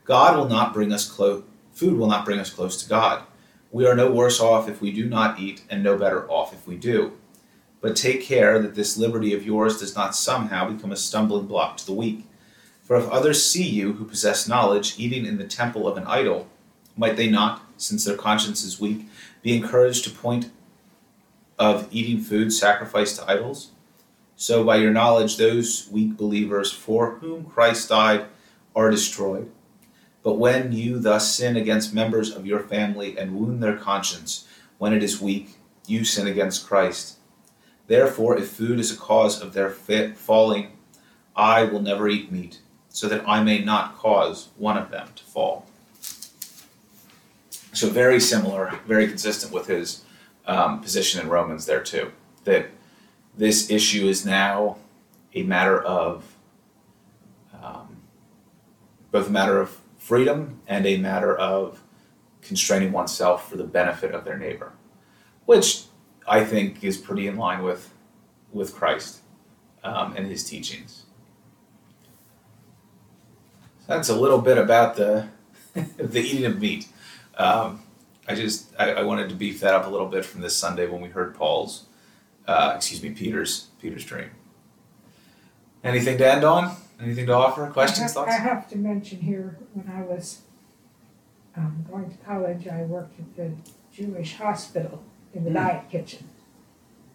[0.04, 1.42] God will not bring us close.
[1.72, 3.24] Food will not bring us close to God.
[3.70, 6.66] We are no worse off if we do not eat, and no better off if
[6.66, 7.12] we do.
[7.80, 11.78] But take care that this liberty of yours does not somehow become a stumbling block
[11.78, 12.26] to the weak.
[12.82, 16.48] For if others see you, who possess knowledge, eating in the temple of an idol,
[16.96, 19.08] might they not, since their conscience is weak,
[19.42, 20.50] be encouraged to point
[21.58, 23.70] of eating food sacrificed to idols?
[24.36, 28.26] So by your knowledge, those weak believers for whom Christ died
[28.74, 29.50] are destroyed.
[30.22, 34.46] But when you thus sin against members of your family and wound their conscience
[34.78, 35.56] when it is weak,
[35.86, 37.18] you sin against Christ.
[37.88, 40.72] Therefore, if food is a cause of their falling,
[41.34, 45.24] I will never eat meat, so that I may not cause one of them to
[45.24, 45.66] fall.
[47.72, 50.04] So, very similar, very consistent with his
[50.46, 52.12] um, position in Romans there, too.
[52.44, 52.66] That
[53.36, 54.76] this issue is now
[55.34, 56.36] a matter of
[57.62, 57.96] um,
[59.10, 61.80] both a matter of freedom and a matter of
[62.42, 64.72] constraining oneself for the benefit of their neighbor,
[65.46, 65.84] which
[66.26, 67.94] I think is pretty in line with
[68.52, 69.20] with Christ
[69.84, 71.04] um, and his teachings.
[73.86, 75.28] That's a little bit about the
[75.96, 76.88] the eating of meat.
[77.38, 77.82] Um,
[78.28, 80.86] I just I, I, wanted to beef that up a little bit from this Sunday
[80.86, 81.86] when we heard Paul's,
[82.46, 84.30] uh, excuse me, Peter's Peter's dream.
[85.82, 86.76] Anything to end on?
[87.00, 87.66] Anything to offer?
[87.68, 88.30] Questions, I have, thoughts?
[88.32, 90.42] I have to mention here when I was
[91.56, 93.50] um, going to college, I worked at the
[93.94, 95.02] Jewish hospital
[95.34, 95.54] in the Mm.
[95.54, 96.28] diet kitchen.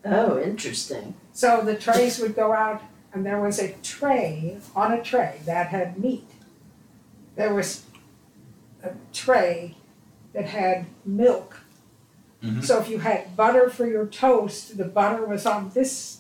[0.06, 1.16] Oh, interesting.
[1.34, 2.82] So the trays would go out,
[3.14, 6.30] and there was a tray on a tray that had meat.
[7.36, 7.84] There was
[8.84, 9.76] a tray
[10.34, 11.62] that had milk.
[12.44, 12.64] Mhm.
[12.64, 16.20] So if you had butter for your toast, the butter was on this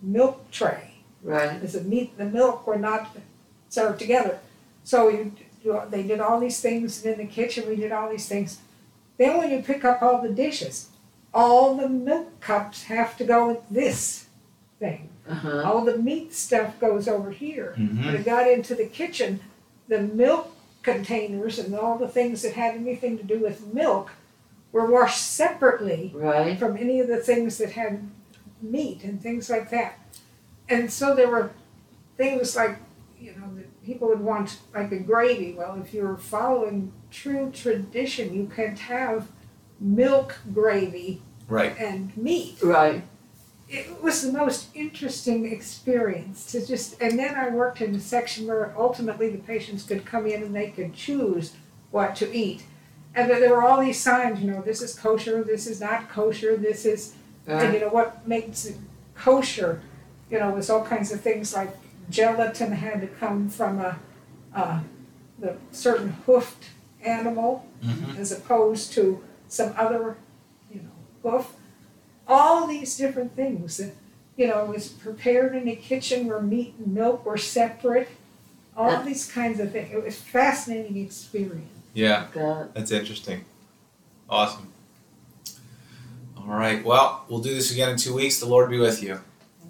[0.00, 0.87] milk tray.
[1.22, 1.54] Right.
[1.54, 3.16] Because the meat and the milk were not
[3.68, 4.38] served together.
[4.84, 5.32] So you,
[5.64, 8.58] you, they did all these things, and in the kitchen we did all these things.
[9.18, 10.88] Then when you pick up all the dishes,
[11.34, 14.26] all the milk cups have to go with this
[14.78, 15.08] thing.
[15.28, 15.62] Uh-huh.
[15.64, 17.74] All the meat stuff goes over here.
[17.76, 18.06] Mhm.
[18.06, 19.40] When it got into the kitchen,
[19.88, 24.12] the milk containers and all the things that had anything to do with milk
[24.72, 26.58] were washed separately Right.
[26.58, 28.08] from any of the things that had
[28.62, 29.98] meat and things like that.
[30.68, 31.50] And so there were
[32.16, 32.78] things like,
[33.18, 35.52] you know, that people would want like a gravy.
[35.52, 39.28] Well, if you're following true tradition, you can't have
[39.80, 41.74] milk gravy Right.
[41.78, 42.58] and meat.
[42.62, 43.02] Right.
[43.70, 48.46] It was the most interesting experience to just, and then I worked in a section
[48.46, 51.54] where ultimately the patients could come in and they could choose
[51.90, 52.64] what to eat.
[53.14, 56.08] And then there were all these signs, you know, this is kosher, this is not
[56.08, 57.14] kosher, this is
[57.48, 57.72] and uh-huh.
[57.72, 58.76] you know what makes it
[59.14, 59.80] kosher,
[60.30, 61.70] you know, it was all kinds of things like
[62.10, 63.98] gelatin had to come from a,
[64.54, 64.80] uh,
[65.38, 66.64] the certain hoofed
[67.02, 68.18] animal Mhm.
[68.18, 70.16] as opposed to some other,
[70.72, 71.52] you know, hoof.
[72.26, 73.94] All these different things that,
[74.36, 78.08] you know, was prepared in a kitchen where meat and milk were separate.
[78.76, 79.90] All That- these kinds of things.
[79.92, 81.68] It was fascinating experience.
[81.94, 82.26] Yeah.
[82.34, 83.44] That, That's interesting.
[84.28, 84.72] Awesome.
[86.36, 86.84] All right.
[86.84, 88.38] Well, we'll do this again in two weeks.
[88.38, 89.20] The Lord be with you.